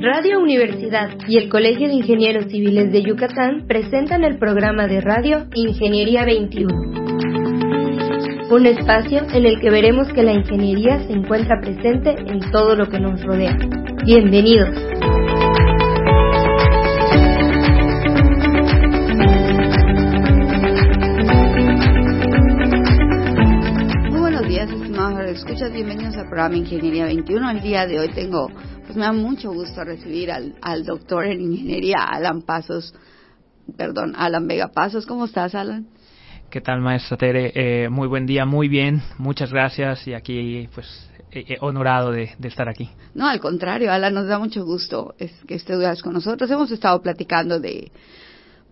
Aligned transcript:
Radio 0.00 0.38
Universidad 0.38 1.10
y 1.26 1.38
el 1.38 1.48
Colegio 1.48 1.88
de 1.88 1.94
Ingenieros 1.94 2.44
Civiles 2.44 2.92
de 2.92 3.02
Yucatán 3.02 3.66
presentan 3.66 4.22
el 4.22 4.38
programa 4.38 4.86
de 4.86 5.00
radio 5.00 5.48
Ingeniería 5.54 6.24
21. 6.24 6.72
Un 8.48 8.66
espacio 8.66 9.22
en 9.34 9.44
el 9.44 9.60
que 9.60 9.70
veremos 9.70 10.06
que 10.12 10.22
la 10.22 10.34
ingeniería 10.34 11.00
se 11.00 11.12
encuentra 11.12 11.60
presente 11.60 12.14
en 12.16 12.38
todo 12.52 12.76
lo 12.76 12.88
que 12.88 13.00
nos 13.00 13.20
rodea. 13.24 13.56
Bienvenidos. 14.04 14.68
Muy 24.10 24.20
buenos 24.20 24.46
días, 24.46 24.70
estimados 24.70 25.28
escuchas. 25.28 25.72
Bienvenidos 25.72 26.16
al 26.16 26.28
programa 26.28 26.56
Ingeniería 26.56 27.06
21. 27.06 27.50
El 27.50 27.60
día 27.62 27.84
de 27.84 27.98
hoy 27.98 28.08
tengo 28.10 28.48
pues 28.88 28.96
me 28.96 29.04
da 29.04 29.12
mucho 29.12 29.52
gusto 29.52 29.84
recibir 29.84 30.30
al, 30.30 30.54
al 30.62 30.82
doctor 30.82 31.26
en 31.26 31.42
ingeniería 31.42 32.04
Alan 32.04 32.40
Pasos, 32.40 32.94
perdón, 33.76 34.14
Alan 34.16 34.48
Vega 34.48 34.68
Pasos. 34.68 35.04
¿Cómo 35.04 35.26
estás, 35.26 35.54
Alan? 35.54 35.88
¿Qué 36.48 36.62
tal, 36.62 36.80
maestra 36.80 37.18
Tere? 37.18 37.52
Eh, 37.54 37.90
muy 37.90 38.08
buen 38.08 38.24
día, 38.24 38.46
muy 38.46 38.66
bien, 38.66 39.02
muchas 39.18 39.52
gracias 39.52 40.08
y 40.08 40.14
aquí, 40.14 40.70
pues, 40.74 40.86
eh, 41.32 41.44
eh, 41.48 41.56
honorado 41.60 42.12
de, 42.12 42.30
de, 42.38 42.48
estar 42.48 42.66
aquí. 42.66 42.88
No, 43.12 43.28
al 43.28 43.40
contrario, 43.40 43.92
Alan, 43.92 44.14
nos 44.14 44.26
da 44.26 44.38
mucho 44.38 44.64
gusto 44.64 45.14
es, 45.18 45.32
que 45.46 45.56
estés 45.56 46.02
con 46.02 46.14
nosotros. 46.14 46.50
Hemos 46.50 46.70
estado 46.70 47.02
platicando 47.02 47.60
de, 47.60 47.92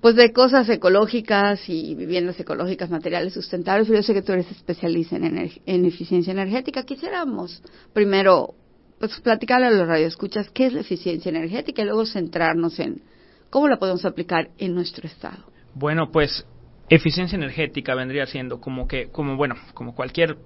pues, 0.00 0.16
de 0.16 0.32
cosas 0.32 0.66
ecológicas 0.70 1.68
y 1.68 1.94
viviendas 1.94 2.40
ecológicas, 2.40 2.88
materiales 2.88 3.34
sustentables, 3.34 3.86
pero 3.86 4.00
yo 4.00 4.02
sé 4.02 4.14
que 4.14 4.22
tú 4.22 4.32
eres 4.32 4.50
especialista 4.50 5.16
en, 5.16 5.50
en 5.66 5.84
eficiencia 5.84 6.30
energética. 6.30 6.84
Quisiéramos 6.84 7.62
primero 7.92 8.54
pues 8.98 9.20
platicarle 9.20 9.66
a 9.66 9.70
los 9.70 9.86
radioescuchas 9.86 10.50
qué 10.50 10.66
es 10.66 10.72
la 10.72 10.80
eficiencia 10.80 11.28
energética 11.28 11.82
y 11.82 11.84
luego 11.84 12.06
centrarnos 12.06 12.78
en 12.78 13.02
cómo 13.50 13.68
la 13.68 13.78
podemos 13.78 14.04
aplicar 14.04 14.50
en 14.58 14.74
nuestro 14.74 15.06
estado. 15.06 15.44
Bueno, 15.74 16.10
pues 16.10 16.46
eficiencia 16.88 17.36
energética 17.36 17.94
vendría 17.94 18.26
siendo 18.26 18.60
como 18.60 18.88
que, 18.88 19.08
como 19.08 19.36
bueno, 19.36 19.56
como 19.74 19.94
cualquier 19.94 20.38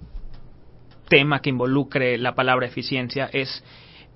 tema 1.09 1.41
que 1.41 1.51
involucre 1.51 2.19
la 2.19 2.35
palabra 2.35 2.67
eficiencia 2.67 3.29
es 3.33 3.63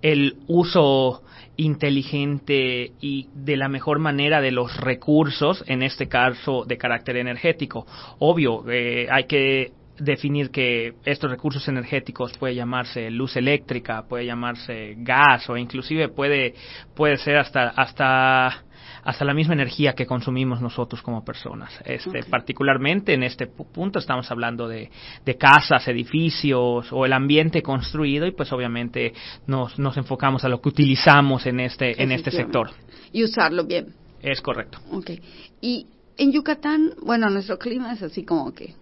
el 0.02 0.36
uso 0.48 1.22
inteligente 1.56 2.92
y 3.00 3.28
de 3.34 3.56
la 3.56 3.68
mejor 3.68 3.98
manera 3.98 4.40
de 4.40 4.50
los 4.50 4.76
recursos, 4.76 5.64
en 5.66 5.82
este 5.82 6.08
caso 6.08 6.64
de 6.66 6.76
carácter 6.76 7.16
energético. 7.16 7.86
Obvio, 8.18 8.70
eh, 8.70 9.06
hay 9.10 9.24
que 9.24 9.72
definir 9.98 10.50
que 10.50 10.94
estos 11.04 11.30
recursos 11.30 11.66
energéticos 11.68 12.36
puede 12.38 12.54
llamarse 12.54 13.10
luz 13.10 13.36
eléctrica, 13.36 14.04
puede 14.08 14.26
llamarse 14.26 14.94
gas 14.98 15.48
o 15.48 15.56
inclusive 15.56 16.08
puede 16.08 16.54
puede 16.94 17.16
ser 17.16 17.36
hasta 17.36 17.68
hasta 17.68 18.64
hasta 19.04 19.24
la 19.24 19.34
misma 19.34 19.54
energía 19.54 19.92
que 19.92 20.06
consumimos 20.06 20.60
nosotros 20.60 21.02
como 21.02 21.24
personas. 21.24 21.70
Este, 21.84 22.22
Particularmente 22.24 23.12
en 23.12 23.22
este 23.22 23.46
punto 23.46 23.98
estamos 23.98 24.30
hablando 24.30 24.66
de, 24.66 24.90
de, 25.24 25.36
casas, 25.36 25.86
edificios 25.88 26.90
o 26.90 27.04
el 27.04 27.12
ambiente 27.12 27.62
construido 27.62 28.26
y 28.26 28.32
pues 28.32 28.50
obviamente 28.52 29.12
nos, 29.46 29.78
nos 29.78 29.96
enfocamos 29.98 30.44
a 30.44 30.48
lo 30.48 30.60
que 30.60 30.70
utilizamos 30.70 31.44
en 31.46 31.60
este, 31.60 32.02
en 32.02 32.12
este 32.12 32.30
sector. 32.30 32.70
Y 33.12 33.24
usarlo 33.24 33.64
bien. 33.64 33.94
Es 34.22 34.40
correcto. 34.40 34.78
Okay. 34.90 35.20
Y 35.60 35.86
en 36.16 36.32
Yucatán, 36.32 36.94
bueno, 37.02 37.28
nuestro 37.28 37.58
clima 37.58 37.92
es 37.92 38.02
así 38.02 38.24
como 38.24 38.54
que 38.54 38.74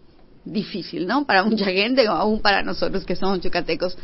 difícil, 0.45 1.07
¿no? 1.07 1.25
Para 1.25 1.45
mucha 1.45 1.67
gente, 1.67 2.09
o 2.09 2.13
aún 2.13 2.41
para 2.41 2.63
nosotros 2.63 3.05
que 3.05 3.17
somos 3.17 3.41
yucatecos. 3.41 3.97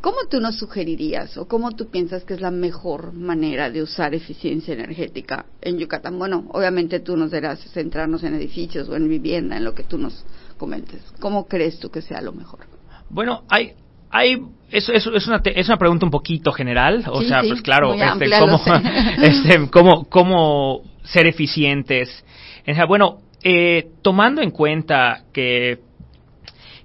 ¿Cómo 0.00 0.18
tú 0.30 0.40
nos 0.40 0.58
sugerirías 0.58 1.36
o 1.36 1.48
cómo 1.48 1.72
tú 1.72 1.88
piensas 1.90 2.24
que 2.24 2.34
es 2.34 2.40
la 2.40 2.50
mejor 2.50 3.12
manera 3.12 3.70
de 3.70 3.82
usar 3.82 4.14
eficiencia 4.14 4.74
energética 4.74 5.46
en 5.60 5.78
Yucatán? 5.78 6.18
Bueno, 6.18 6.44
obviamente 6.52 7.00
tú 7.00 7.16
nos 7.16 7.32
dirás 7.32 7.58
centrarnos 7.72 8.22
en 8.22 8.34
edificios 8.34 8.88
o 8.88 8.94
en 8.94 9.08
vivienda, 9.08 9.56
en 9.56 9.64
lo 9.64 9.74
que 9.74 9.82
tú 9.82 9.98
nos 9.98 10.24
comentes. 10.58 11.02
¿Cómo 11.18 11.46
crees 11.46 11.80
tú 11.80 11.90
que 11.90 12.02
sea 12.02 12.20
lo 12.20 12.32
mejor? 12.32 12.60
Bueno, 13.10 13.44
hay, 13.48 13.72
hay 14.10 14.38
eso, 14.70 14.92
eso 14.92 15.14
es, 15.14 15.26
una, 15.26 15.40
es 15.44 15.66
una 15.68 15.78
pregunta 15.78 16.06
un 16.06 16.12
poquito 16.12 16.52
general, 16.52 17.04
o 17.08 17.22
sea, 17.22 17.40
pues 17.40 17.62
claro, 17.62 17.94
este, 17.94 18.30
cómo, 18.38 18.60
este, 19.22 19.70
cómo, 19.70 20.04
cómo 20.04 20.82
ser 21.04 21.26
eficientes. 21.26 22.24
Bueno, 22.88 23.18
eh, 23.48 23.90
tomando 24.02 24.42
en 24.42 24.50
cuenta 24.50 25.22
que 25.32 25.78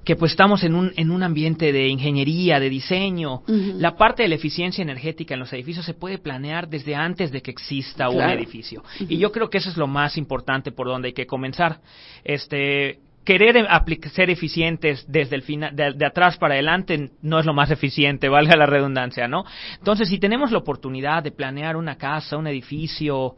que 0.03 0.15
pues 0.15 0.31
estamos 0.31 0.63
en 0.63 0.73
un, 0.75 0.91
en 0.95 1.11
un 1.11 1.21
ambiente 1.21 1.71
de 1.71 1.87
ingeniería, 1.87 2.59
de 2.59 2.69
diseño. 2.69 3.43
La 3.47 3.95
parte 3.95 4.23
de 4.23 4.29
la 4.29 4.35
eficiencia 4.35 4.81
energética 4.81 5.35
en 5.35 5.39
los 5.39 5.53
edificios 5.53 5.85
se 5.85 5.93
puede 5.93 6.17
planear 6.17 6.67
desde 6.67 6.95
antes 6.95 7.31
de 7.31 7.43
que 7.43 7.51
exista 7.51 8.09
un 8.09 8.19
edificio. 8.21 8.83
Y 8.99 9.17
yo 9.17 9.31
creo 9.31 9.51
que 9.51 9.59
eso 9.59 9.69
es 9.69 9.77
lo 9.77 9.85
más 9.85 10.17
importante 10.17 10.71
por 10.71 10.87
donde 10.87 11.09
hay 11.09 11.13
que 11.13 11.27
comenzar. 11.27 11.81
Este, 12.23 12.97
querer 13.23 13.67
ser 14.11 14.31
eficientes 14.31 15.05
desde 15.07 15.35
el 15.35 15.43
final, 15.43 15.75
de, 15.75 15.93
de, 15.93 16.05
atrás 16.07 16.35
para 16.37 16.55
adelante 16.55 17.11
no 17.21 17.37
es 17.37 17.45
lo 17.45 17.53
más 17.53 17.69
eficiente, 17.69 18.27
valga 18.29 18.55
la 18.55 18.65
redundancia, 18.65 19.27
¿no? 19.27 19.45
Entonces, 19.77 20.09
si 20.09 20.17
tenemos 20.17 20.51
la 20.51 20.57
oportunidad 20.57 21.21
de 21.21 21.31
planear 21.31 21.75
una 21.75 21.95
casa, 21.95 22.37
un 22.37 22.47
edificio, 22.47 23.35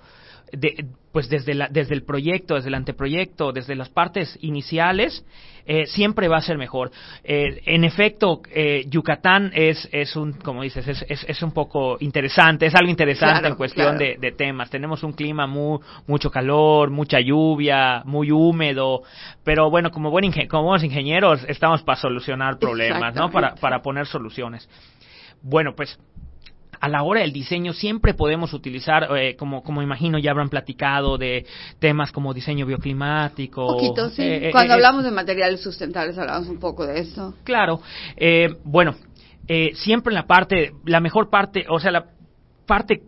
de, 0.53 0.85
pues 1.13 1.29
desde, 1.29 1.53
la, 1.53 1.69
desde 1.69 1.93
el 1.93 2.03
proyecto, 2.03 2.55
desde 2.55 2.69
el 2.69 2.73
anteproyecto, 2.73 3.53
desde 3.53 3.75
las 3.75 3.89
partes 3.89 4.35
iniciales, 4.41 5.23
eh, 5.65 5.85
siempre 5.85 6.27
va 6.27 6.37
a 6.37 6.41
ser 6.41 6.57
mejor. 6.57 6.91
Eh, 7.23 7.61
en 7.65 7.83
efecto, 7.83 8.41
eh, 8.51 8.85
Yucatán 8.89 9.51
es, 9.53 9.87
es 9.91 10.15
un, 10.15 10.33
como 10.33 10.63
dices, 10.63 10.87
es, 10.87 11.05
es, 11.07 11.23
es, 11.29 11.43
un 11.43 11.51
poco 11.51 11.97
interesante, 11.99 12.65
es 12.65 12.73
algo 12.73 12.89
interesante 12.89 13.47
en 13.47 13.55
cuestión 13.55 13.95
de, 13.95 14.17
de, 14.19 14.31
temas. 14.31 14.71
Tenemos 14.71 15.03
un 15.03 15.13
clima 15.13 15.45
muy, 15.45 15.79
mucho 16.07 16.31
calor, 16.31 16.89
mucha 16.89 17.19
lluvia, 17.19 18.01
muy 18.05 18.31
húmedo, 18.31 19.03
pero 19.43 19.69
bueno, 19.69 19.91
como, 19.91 20.09
buen 20.09 20.31
como 20.47 20.63
buenos 20.63 20.83
ingenieros 20.83 21.45
estamos 21.47 21.83
para 21.83 22.01
solucionar 22.01 22.57
problemas, 22.57 23.13
¿no? 23.13 23.29
Para, 23.29 23.53
para 23.53 23.83
poner 23.83 24.07
soluciones. 24.07 24.67
Bueno, 25.43 25.75
pues 25.75 25.99
a 26.83 26.89
la 26.89 27.01
hora 27.03 27.21
del 27.21 27.31
diseño 27.31 27.71
siempre 27.71 28.13
podemos 28.13 28.51
utilizar, 28.53 29.07
eh, 29.17 29.37
como, 29.37 29.63
como 29.63 29.81
imagino 29.81 30.19
ya 30.19 30.31
habrán 30.31 30.49
platicado, 30.49 31.17
de 31.17 31.45
temas 31.79 32.11
como 32.11 32.33
diseño 32.33 32.65
bioclimático. 32.65 33.65
Poquito, 33.65 34.09
sí. 34.09 34.21
Eh, 34.21 34.49
eh, 34.49 34.51
Cuando 34.51 34.73
hablamos 34.73 35.05
de 35.05 35.11
materiales 35.11 35.63
sustentables 35.63 36.17
hablamos 36.17 36.49
un 36.49 36.59
poco 36.59 36.85
de 36.85 36.99
eso. 36.99 37.35
Claro. 37.45 37.79
bueno, 38.65 38.95
siempre 39.75 40.11
en 40.11 40.15
la 40.15 40.27
parte, 40.27 40.73
la 40.83 40.99
mejor 40.99 41.29
parte, 41.29 41.65
o 41.69 41.79
sea, 41.79 41.91
la 41.91 42.05
parte 42.67 43.03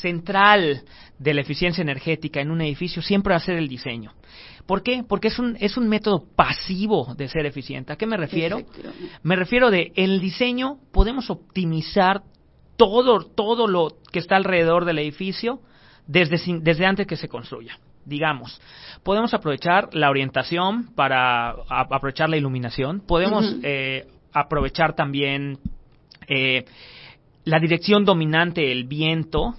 central 0.00 0.82
de 1.18 1.34
la 1.34 1.40
eficiencia 1.42 1.82
energética 1.82 2.40
en 2.40 2.50
un 2.50 2.60
edificio 2.60 3.02
siempre 3.02 3.32
va 3.32 3.36
a 3.36 3.40
ser 3.40 3.56
el 3.56 3.68
diseño. 3.68 4.12
¿Por 4.66 4.82
qué? 4.82 5.04
Porque 5.06 5.28
es 5.28 5.38
un, 5.38 5.56
es 5.60 5.76
un 5.76 5.88
método 5.88 6.24
pasivo 6.34 7.14
de 7.16 7.28
ser 7.28 7.46
eficiente. 7.46 7.92
¿A 7.92 7.96
qué 7.96 8.06
me 8.06 8.16
refiero? 8.16 8.62
Me 9.22 9.36
refiero 9.36 9.70
de, 9.70 9.92
en 9.94 10.10
el 10.10 10.20
diseño 10.20 10.78
podemos 10.92 11.30
optimizar 11.30 12.22
todo, 12.76 13.20
todo 13.26 13.66
lo 13.66 13.92
que 14.10 14.18
está 14.18 14.36
alrededor 14.36 14.84
del 14.84 14.98
edificio 14.98 15.60
desde, 16.06 16.38
desde 16.60 16.86
antes 16.86 17.06
que 17.06 17.16
se 17.16 17.28
construya. 17.28 17.78
Digamos, 18.04 18.60
podemos 19.02 19.32
aprovechar 19.32 19.88
la 19.92 20.10
orientación 20.10 20.94
para 20.94 21.50
aprovechar 21.68 22.28
la 22.28 22.36
iluminación, 22.36 23.00
podemos 23.00 23.56
eh, 23.62 24.06
aprovechar 24.32 24.94
también 24.94 25.58
eh, 26.28 26.64
la 27.44 27.58
dirección 27.60 28.04
dominante 28.04 28.72
el 28.72 28.84
viento 28.84 29.54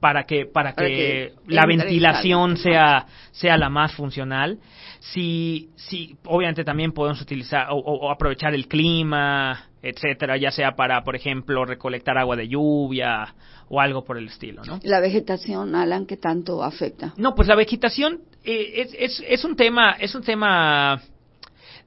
para 0.00 0.24
que 0.24 0.46
para, 0.46 0.72
que, 0.72 1.34
la 1.46 1.66
ventilación 1.66 2.56
sea 2.56 3.06
sea 3.30 3.56
la 3.56 3.68
más 3.68 3.92
funcional. 3.92 4.58
Si 5.00 5.70
si 5.76 6.16
obviamente 6.24 6.64
también 6.64 6.92
podemos 6.92 7.20
utilizar 7.20 7.68
o, 7.70 8.10
aprovechar 8.10 8.54
el 8.54 8.66
clima 8.66 9.66
etcétera 9.82 10.36
ya 10.36 10.50
sea 10.50 10.72
para 10.72 11.02
por 11.04 11.16
ejemplo 11.16 11.64
recolectar 11.64 12.18
agua 12.18 12.36
de 12.36 12.48
lluvia 12.48 13.34
o 13.68 13.80
algo 13.80 14.04
por 14.04 14.18
el 14.18 14.26
estilo 14.26 14.62
no 14.62 14.78
la 14.82 15.00
vegetación 15.00 15.74
Alan 15.74 16.04
qué 16.04 16.18
tanto 16.18 16.62
afecta 16.62 17.14
no 17.16 17.34
pues 17.34 17.48
la 17.48 17.54
vegetación 17.54 18.20
eh, 18.44 18.72
es, 18.76 18.94
es, 18.98 19.24
es 19.26 19.42
un 19.42 19.56
tema 19.56 19.92
es 19.92 20.14
un 20.14 20.22
tema 20.22 21.00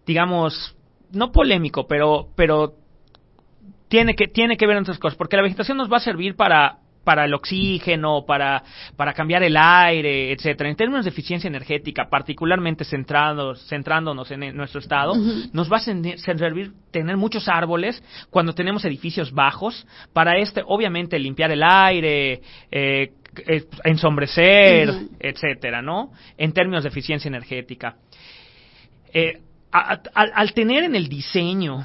digamos 0.07 0.75
no 1.11 1.31
polémico 1.31 1.85
pero 1.85 2.29
pero 2.35 2.73
tiene 3.89 4.15
que 4.15 4.27
tiene 4.27 4.57
que 4.57 4.65
ver 4.65 4.77
en 4.77 4.83
otras 4.83 4.97
cosas 4.97 5.15
porque 5.15 5.37
la 5.37 5.43
vegetación 5.43 5.77
nos 5.77 5.91
va 5.91 5.97
a 5.97 5.99
servir 5.99 6.35
para 6.35 6.79
para 7.03 7.25
el 7.25 7.33
oxígeno, 7.33 8.25
para, 8.25 8.63
para 8.95 9.13
cambiar 9.13 9.43
el 9.43 9.57
aire, 9.57 10.31
etcétera. 10.31 10.69
En 10.69 10.75
términos 10.75 11.05
de 11.05 11.11
eficiencia 11.11 11.47
energética, 11.47 12.09
particularmente 12.09 12.85
centrados, 12.85 13.65
centrándonos 13.67 14.29
en 14.31 14.55
nuestro 14.55 14.79
estado, 14.79 15.13
nos 15.51 15.71
va 15.71 15.77
a 15.77 15.79
servir 15.79 16.71
tener 16.91 17.17
muchos 17.17 17.47
árboles 17.47 18.01
cuando 18.29 18.53
tenemos 18.53 18.85
edificios 18.85 19.31
bajos, 19.31 19.85
para 20.13 20.37
este, 20.37 20.61
obviamente, 20.65 21.19
limpiar 21.19 21.51
el 21.51 21.63
aire, 21.63 22.41
eh, 22.71 23.11
ensombrecer, 23.83 24.89
etcétera, 25.19 25.81
¿no? 25.81 26.11
En 26.37 26.51
términos 26.53 26.83
de 26.83 26.89
eficiencia 26.89 27.27
energética. 27.27 27.95
Eh, 29.13 29.39
al 29.71 30.53
tener 30.53 30.83
en 30.83 30.95
el 30.95 31.07
diseño 31.07 31.83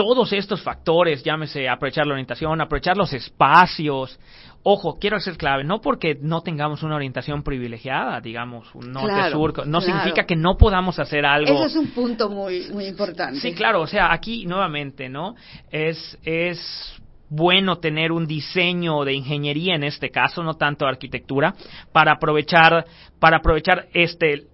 todos 0.00 0.32
estos 0.32 0.62
factores, 0.62 1.22
llámese 1.22 1.68
aprovechar 1.68 2.06
la 2.06 2.14
orientación, 2.14 2.58
aprovechar 2.58 2.96
los 2.96 3.12
espacios. 3.12 4.18
Ojo, 4.62 4.98
quiero 4.98 5.20
ser 5.20 5.36
clave, 5.36 5.62
no 5.62 5.82
porque 5.82 6.16
no 6.18 6.40
tengamos 6.40 6.82
una 6.82 6.96
orientación 6.96 7.42
privilegiada, 7.42 8.18
digamos, 8.20 8.74
un 8.74 8.92
norte-sur, 8.92 9.66
no 9.66 9.80
significa 9.82 10.24
que 10.24 10.36
no 10.36 10.56
podamos 10.56 10.98
hacer 10.98 11.26
algo. 11.26 11.52
Eso 11.52 11.66
es 11.66 11.76
un 11.76 11.88
punto 11.88 12.30
muy, 12.30 12.68
muy 12.72 12.86
importante. 12.86 13.40
Sí, 13.40 13.52
claro, 13.52 13.82
o 13.82 13.86
sea, 13.86 14.10
aquí 14.10 14.46
nuevamente, 14.46 15.10
¿no? 15.10 15.34
Es, 15.70 16.18
es 16.24 16.98
bueno 17.28 17.76
tener 17.76 18.10
un 18.10 18.26
diseño 18.26 19.04
de 19.04 19.12
ingeniería 19.12 19.74
en 19.74 19.84
este 19.84 20.08
caso, 20.08 20.42
no 20.42 20.54
tanto 20.54 20.86
arquitectura, 20.86 21.54
para 21.92 22.12
aprovechar, 22.12 22.86
para 23.18 23.36
aprovechar 23.36 23.88
este 23.92 24.46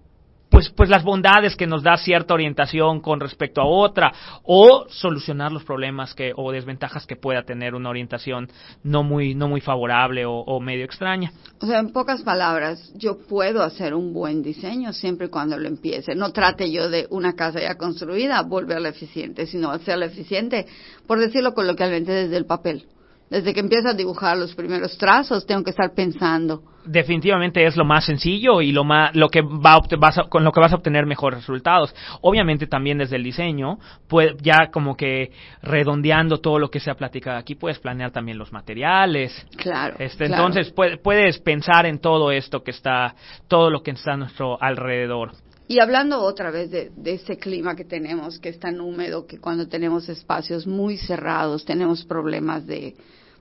pues, 0.49 0.69
pues 0.69 0.89
las 0.89 1.03
bondades 1.03 1.55
que 1.55 1.67
nos 1.67 1.83
da 1.83 1.97
cierta 1.97 2.33
orientación 2.33 3.01
con 3.01 3.19
respecto 3.19 3.61
a 3.61 3.65
otra 3.65 4.13
o 4.43 4.85
solucionar 4.89 5.51
los 5.51 5.63
problemas 5.63 6.13
que 6.13 6.31
o 6.35 6.51
desventajas 6.51 7.05
que 7.05 7.15
pueda 7.15 7.43
tener 7.43 7.75
una 7.75 7.89
orientación 7.89 8.49
no 8.83 9.03
muy 9.03 9.35
no 9.35 9.47
muy 9.47 9.61
favorable 9.61 10.23
o, 10.25 10.59
medio 10.59 10.85
extraña. 10.85 11.31
O 11.59 11.65
sea, 11.65 11.79
en 11.79 11.91
pocas 11.91 12.23
palabras, 12.23 12.91
yo 12.95 13.19
puedo 13.19 13.61
hacer 13.63 13.93
un 13.93 14.13
buen 14.13 14.41
diseño 14.41 14.91
siempre 14.93 15.27
y 15.27 15.29
cuando 15.29 15.57
lo 15.57 15.67
empiece. 15.67 16.15
No 16.15 16.31
trate 16.31 16.71
yo 16.71 16.89
de 16.89 17.07
una 17.09 17.33
casa 17.33 17.61
ya 17.61 17.75
construida 17.75 18.41
volverla 18.41 18.89
eficiente, 18.89 19.45
sino 19.45 19.69
hacerla 19.71 20.05
eficiente, 20.05 20.65
por 21.05 21.19
decirlo 21.19 21.53
coloquialmente, 21.53 22.11
desde 22.11 22.37
el 22.37 22.45
papel. 22.45 22.85
Desde 23.29 23.53
que 23.53 23.59
empiezas 23.59 23.93
a 23.93 23.97
dibujar 23.97 24.37
los 24.37 24.55
primeros 24.55 24.97
trazos, 24.97 25.45
tengo 25.45 25.63
que 25.63 25.71
estar 25.71 25.93
pensando. 25.93 26.63
Definitivamente 26.87 27.65
es 27.65 27.75
lo 27.75 27.85
más 27.85 28.05
sencillo 28.05 28.61
y 28.61 28.71
lo 28.71 28.83
más, 28.83 29.15
lo 29.15 29.29
que 29.29 29.41
va 29.41 29.81
con 30.29 30.43
lo 30.43 30.51
que 30.51 30.59
vas 30.59 30.73
a 30.73 30.75
obtener 30.75 31.05
mejores 31.05 31.39
resultados. 31.39 31.93
Obviamente 32.21 32.67
también 32.67 32.97
desde 32.97 33.15
el 33.17 33.23
diseño, 33.23 33.79
pues 34.07 34.35
ya 34.41 34.69
como 34.71 34.95
que 34.95 35.31
redondeando 35.61 36.39
todo 36.39 36.59
lo 36.59 36.69
que 36.69 36.79
se 36.79 36.89
ha 36.89 36.95
platicado 36.95 37.37
aquí, 37.37 37.55
puedes 37.55 37.79
planear 37.79 38.11
también 38.11 38.37
los 38.37 38.51
materiales. 38.51 39.45
Claro. 39.57 39.95
Este, 39.99 40.25
Entonces 40.25 40.71
puedes 40.71 41.39
pensar 41.39 41.85
en 41.85 41.99
todo 41.99 42.31
esto 42.31 42.63
que 42.63 42.71
está, 42.71 43.15
todo 43.47 43.69
lo 43.69 43.83
que 43.83 43.91
está 43.91 44.13
a 44.13 44.17
nuestro 44.17 44.61
alrededor. 44.61 45.31
Y 45.69 45.79
hablando 45.81 46.21
otra 46.21 46.49
vez 46.49 46.71
de, 46.71 46.91
ese 47.05 47.37
clima 47.37 47.75
que 47.75 47.83
tenemos, 47.83 48.39
que 48.39 48.49
es 48.49 48.59
tan 48.59 48.79
húmedo, 48.79 49.27
que 49.27 49.37
cuando 49.37 49.67
tenemos 49.67 50.07
espacios 50.07 50.65
muy 50.65 50.97
cerrados 50.97 51.65
tenemos 51.65 52.05
problemas 52.05 52.65
de, 52.65 52.95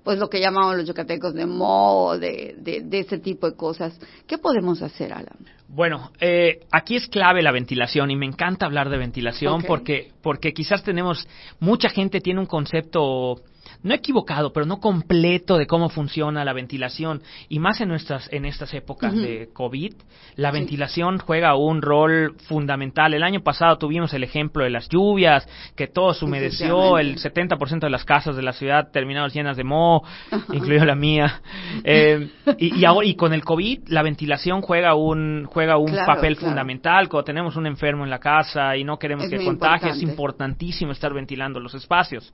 pues 0.06 0.20
lo 0.20 0.30
que 0.30 0.38
llamamos 0.38 0.76
los 0.76 0.86
yucatecos 0.86 1.34
de 1.34 1.46
moho, 1.46 2.16
de, 2.16 2.54
de, 2.60 2.98
ese 3.00 3.18
tipo 3.18 3.50
de 3.50 3.56
cosas. 3.56 3.98
¿Qué 4.24 4.38
podemos 4.38 4.80
hacer, 4.80 5.12
Alan? 5.12 5.36
Bueno, 5.66 6.12
eh, 6.20 6.60
aquí 6.70 6.94
es 6.94 7.08
clave 7.08 7.42
la 7.42 7.50
ventilación 7.50 8.12
y 8.12 8.14
me 8.14 8.24
encanta 8.24 8.66
hablar 8.66 8.88
de 8.88 8.98
ventilación 8.98 9.64
porque, 9.64 10.12
porque 10.22 10.52
quizás 10.52 10.84
tenemos, 10.84 11.26
mucha 11.58 11.88
gente 11.88 12.20
tiene 12.20 12.38
un 12.38 12.46
concepto 12.46 13.40
no 13.86 13.94
equivocado, 13.94 14.52
pero 14.52 14.66
no 14.66 14.80
completo 14.80 15.56
de 15.56 15.66
cómo 15.66 15.88
funciona 15.88 16.44
la 16.44 16.52
ventilación. 16.52 17.22
Y 17.48 17.60
más 17.60 17.80
en, 17.80 17.88
nuestras, 17.88 18.28
en 18.32 18.44
estas 18.44 18.74
épocas 18.74 19.14
de 19.14 19.48
COVID, 19.52 19.94
la 20.34 20.50
ventilación 20.50 21.18
juega 21.18 21.54
un 21.54 21.80
rol 21.82 22.34
fundamental. 22.48 23.14
El 23.14 23.22
año 23.22 23.42
pasado 23.42 23.78
tuvimos 23.78 24.12
el 24.12 24.24
ejemplo 24.24 24.64
de 24.64 24.70
las 24.70 24.88
lluvias, 24.88 25.48
que 25.76 25.86
todo 25.86 26.14
se 26.14 26.24
humedeció, 26.24 26.98
el 26.98 27.16
70% 27.16 27.80
de 27.80 27.90
las 27.90 28.04
casas 28.04 28.34
de 28.34 28.42
la 28.42 28.52
ciudad 28.52 28.90
terminaron 28.90 29.30
llenas 29.30 29.56
de 29.56 29.62
moho, 29.62 30.02
incluido 30.52 30.84
la 30.84 30.96
mía. 30.96 31.40
Eh, 31.84 32.28
y, 32.58 32.84
y, 32.84 33.14
con 33.14 33.32
el 33.32 33.44
COVID, 33.44 33.88
la 33.88 34.02
ventilación 34.02 34.62
juega 34.62 34.96
un, 34.96 35.46
juega 35.48 35.76
un 35.76 35.94
papel 36.04 36.34
fundamental. 36.36 37.08
Cuando 37.08 37.24
tenemos 37.24 37.54
un 37.54 37.66
enfermo 37.66 38.02
en 38.02 38.10
la 38.10 38.18
casa 38.18 38.76
y 38.76 38.82
no 38.82 38.98
queremos 38.98 39.28
que 39.28 39.44
contagie, 39.44 39.90
es 39.90 40.02
importantísimo 40.02 40.90
estar 40.90 41.14
ventilando 41.14 41.60
los 41.60 41.74
espacios. 41.74 42.32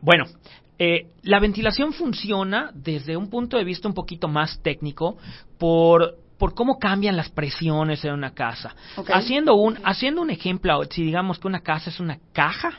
Bueno, 0.00 0.24
eh, 0.78 1.06
la 1.22 1.40
ventilación 1.40 1.92
funciona 1.92 2.70
desde 2.74 3.16
un 3.16 3.30
punto 3.30 3.56
de 3.56 3.64
vista 3.64 3.88
un 3.88 3.94
poquito 3.94 4.28
más 4.28 4.60
técnico 4.62 5.16
por 5.58 6.16
por 6.38 6.52
cómo 6.54 6.78
cambian 6.80 7.16
las 7.16 7.30
presiones 7.30 8.04
en 8.04 8.12
una 8.12 8.34
casa. 8.34 8.74
Haciendo 9.12 9.54
un 9.54 9.78
haciendo 9.84 10.20
un 10.20 10.30
ejemplo, 10.30 10.82
si 10.90 11.04
digamos 11.04 11.38
que 11.38 11.46
una 11.46 11.60
casa 11.60 11.90
es 11.90 12.00
una 12.00 12.18
caja, 12.32 12.72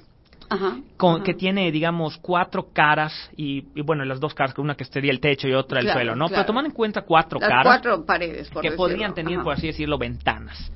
con, 0.97 1.23
que 1.23 1.33
tiene, 1.33 1.71
digamos, 1.71 2.17
cuatro 2.17 2.67
caras 2.71 3.13
y, 3.35 3.61
bueno, 3.81 4.05
las 4.05 4.19
dos 4.19 4.33
caras, 4.33 4.57
una 4.57 4.75
que 4.75 4.85
sería 4.85 5.11
el 5.11 5.19
techo 5.19 5.47
y 5.47 5.53
otra 5.53 5.79
el 5.79 5.91
suelo, 5.91 6.15
¿no? 6.15 6.27
Pero 6.29 6.45
tomando 6.45 6.69
en 6.69 6.75
cuenta 6.75 7.01
cuatro 7.01 7.39
caras. 7.39 7.63
Cuatro 7.63 8.05
paredes, 8.05 8.49
Que 8.61 8.71
podrían 8.71 9.13
tener, 9.13 9.41
por 9.41 9.53
así 9.53 9.67
decirlo, 9.67 9.97
ventanas. 9.97 10.71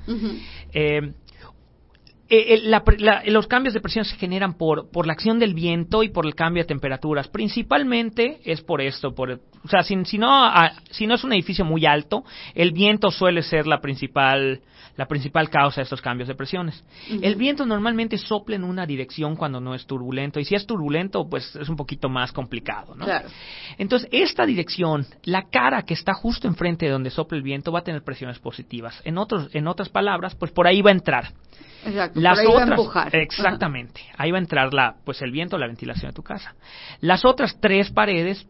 eh, 0.72 1.12
eh, 2.30 2.62
los 3.26 3.46
cambios 3.48 3.74
de 3.74 3.80
presión 3.80 4.04
se 4.04 4.16
generan 4.16 4.54
por, 4.54 4.88
por 4.90 5.06
la 5.06 5.12
acción 5.12 5.40
del 5.40 5.52
viento 5.52 6.04
y 6.04 6.10
por 6.10 6.26
el 6.26 6.36
cambio 6.36 6.62
de 6.62 6.68
temperaturas. 6.68 7.26
Principalmente 7.28 8.38
es 8.44 8.62
por 8.62 8.80
esto. 8.80 9.14
Por, 9.14 9.32
o 9.32 9.68
sea, 9.68 9.82
si, 9.82 9.96
no, 10.16 10.28
ah, 10.30 10.72
si 10.90 11.08
no 11.08 11.16
es 11.16 11.24
un 11.24 11.32
edificio 11.32 11.64
muy 11.64 11.86
alto, 11.86 12.24
el 12.54 12.70
viento 12.70 13.10
suele 13.10 13.42
ser 13.42 13.66
la 13.66 13.80
principal, 13.80 14.60
la 15.00 15.06
principal 15.06 15.48
causa 15.48 15.76
de 15.76 15.84
estos 15.84 16.02
cambios 16.02 16.28
de 16.28 16.34
presiones. 16.34 16.84
El 17.22 17.34
viento 17.36 17.64
normalmente 17.64 18.18
sopla 18.18 18.56
en 18.56 18.64
una 18.64 18.84
dirección 18.84 19.34
cuando 19.34 19.58
no 19.58 19.74
es 19.74 19.86
turbulento. 19.86 20.38
Y 20.38 20.44
si 20.44 20.54
es 20.54 20.66
turbulento, 20.66 21.26
pues 21.26 21.56
es 21.56 21.70
un 21.70 21.76
poquito 21.76 22.10
más 22.10 22.32
complicado. 22.32 22.94
¿no? 22.94 23.06
Claro. 23.06 23.30
Entonces, 23.78 24.10
esta 24.12 24.44
dirección, 24.44 25.06
la 25.24 25.44
cara 25.48 25.84
que 25.84 25.94
está 25.94 26.12
justo 26.12 26.46
enfrente 26.48 26.84
de 26.84 26.92
donde 26.92 27.08
sopla 27.08 27.38
el 27.38 27.42
viento, 27.42 27.72
va 27.72 27.78
a 27.78 27.82
tener 27.82 28.02
presiones 28.02 28.38
positivas. 28.40 29.00
En, 29.06 29.16
otros, 29.16 29.48
en 29.54 29.68
otras 29.68 29.88
palabras, 29.88 30.34
pues 30.34 30.52
por 30.52 30.66
ahí 30.66 30.82
va 30.82 30.90
a 30.90 30.92
entrar. 30.92 31.32
Exacto, 31.86 32.20
Las 32.20 32.38
ahí 32.38 32.46
otras, 32.46 32.60
va 32.60 32.62
a 32.64 32.74
empujar. 32.74 33.16
Exactamente. 33.16 34.02
Ahí 34.18 34.30
va 34.30 34.36
a 34.36 34.42
entrar 34.42 34.74
la, 34.74 34.96
pues 35.06 35.22
el 35.22 35.30
viento, 35.30 35.56
la 35.56 35.66
ventilación 35.66 36.10
de 36.10 36.14
tu 36.14 36.22
casa. 36.22 36.54
Las 37.00 37.24
otras 37.24 37.56
tres 37.58 37.90
paredes, 37.90 38.46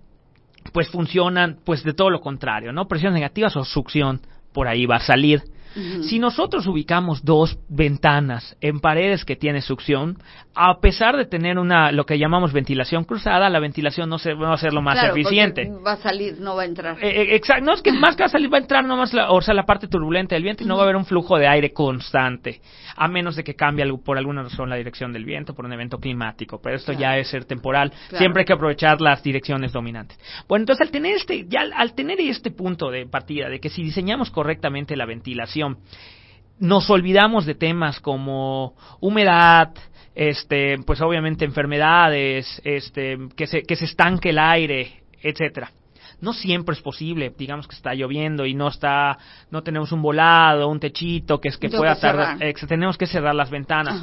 pues 0.72 0.90
funcionan, 0.90 1.60
pues 1.64 1.84
de 1.84 1.94
todo 1.94 2.10
lo 2.10 2.20
contrario, 2.20 2.72
¿no? 2.72 2.88
Presiones 2.88 3.14
negativas 3.14 3.54
o 3.54 3.64
succión, 3.64 4.20
por 4.52 4.66
ahí 4.66 4.84
va 4.84 4.96
a 4.96 5.00
salir. 5.00 5.44
Si 5.74 6.18
nosotros 6.18 6.66
ubicamos 6.66 7.24
dos 7.24 7.58
ventanas 7.68 8.56
en 8.60 8.80
paredes 8.80 9.24
que 9.24 9.36
tienen 9.36 9.62
succión, 9.62 10.18
a 10.54 10.80
pesar 10.80 11.16
de 11.16 11.26
tener 11.26 11.58
una 11.58 11.92
lo 11.92 12.04
que 12.04 12.18
llamamos 12.18 12.52
ventilación 12.52 13.04
cruzada, 13.04 13.48
la 13.48 13.60
ventilación 13.60 14.08
no, 14.08 14.18
se, 14.18 14.34
va 14.34 14.52
a 14.52 14.56
ser 14.56 14.72
lo 14.72 14.82
más 14.82 15.02
eficiente. 15.02 15.70
Va 15.86 15.92
a 15.92 15.96
salir, 15.96 16.40
no 16.40 16.56
va 16.56 16.62
a 16.62 16.64
entrar. 16.64 16.96
Eh, 17.00 17.22
eh, 17.22 17.36
exacto, 17.36 17.64
no 17.64 17.74
es 17.74 17.82
que 17.82 17.92
más 17.92 18.16
que 18.16 18.24
va 18.24 18.26
a 18.26 18.30
salir, 18.30 18.52
va 18.52 18.58
a 18.58 18.60
entrar 18.60 18.84
nomás 18.84 19.14
la, 19.14 19.30
o 19.30 19.40
sea, 19.40 19.54
la 19.54 19.64
parte 19.64 19.86
turbulenta 19.86 20.34
del 20.34 20.42
viento 20.42 20.64
y 20.64 20.66
no 20.66 20.76
va 20.76 20.82
a 20.82 20.84
haber 20.84 20.96
un 20.96 21.04
flujo 21.04 21.38
de 21.38 21.46
aire 21.46 21.72
constante, 21.72 22.60
a 22.96 23.06
menos 23.06 23.36
de 23.36 23.44
que 23.44 23.54
cambie 23.54 23.86
por 24.04 24.18
alguna 24.18 24.42
razón 24.42 24.68
la 24.68 24.76
dirección 24.76 25.12
del 25.12 25.24
viento 25.24 25.54
por 25.54 25.64
un 25.64 25.72
evento 25.72 25.98
climático. 25.98 26.60
Pero 26.62 26.76
esto 26.76 26.92
ya 26.92 27.16
es 27.16 27.28
ser 27.28 27.44
temporal. 27.44 27.92
Siempre 28.16 28.40
hay 28.40 28.46
que 28.46 28.52
aprovechar 28.52 29.00
las 29.00 29.22
direcciones 29.22 29.72
dominantes. 29.72 30.18
Bueno, 30.48 30.64
entonces 30.64 30.86
al 30.86 30.92
tener 30.92 31.16
este, 31.16 31.46
ya 31.48 31.60
al 31.74 31.94
tener 31.94 32.20
este 32.20 32.50
punto 32.50 32.90
de 32.90 33.06
partida 33.06 33.48
de 33.48 33.60
que 33.60 33.68
si 33.70 33.82
diseñamos 33.82 34.30
correctamente 34.30 34.96
la 34.96 35.06
ventilación 35.06 35.59
nos 36.58 36.90
olvidamos 36.90 37.46
de 37.46 37.54
temas 37.54 38.00
como 38.00 38.74
humedad, 39.00 39.72
este, 40.14 40.78
pues 40.84 41.00
obviamente 41.00 41.44
enfermedades, 41.44 42.60
este, 42.64 43.18
que 43.36 43.46
se, 43.46 43.62
que 43.62 43.76
se 43.76 43.86
estanque 43.86 44.30
el 44.30 44.38
aire, 44.38 45.02
etcétera. 45.22 45.72
No 46.20 46.34
siempre 46.34 46.74
es 46.74 46.82
posible, 46.82 47.32
digamos 47.36 47.66
que 47.66 47.74
está 47.74 47.94
lloviendo 47.94 48.44
y 48.44 48.52
no 48.52 48.68
está, 48.68 49.16
no 49.50 49.62
tenemos 49.62 49.90
un 49.92 50.02
volado, 50.02 50.68
un 50.68 50.78
techito 50.78 51.40
que 51.40 51.48
es 51.48 51.56
que 51.56 51.70
pueda 51.70 51.98
tardar, 51.98 52.36
tenemos 52.68 52.98
que 52.98 53.06
cerrar 53.06 53.34
las 53.34 53.48
ventanas. 53.48 54.02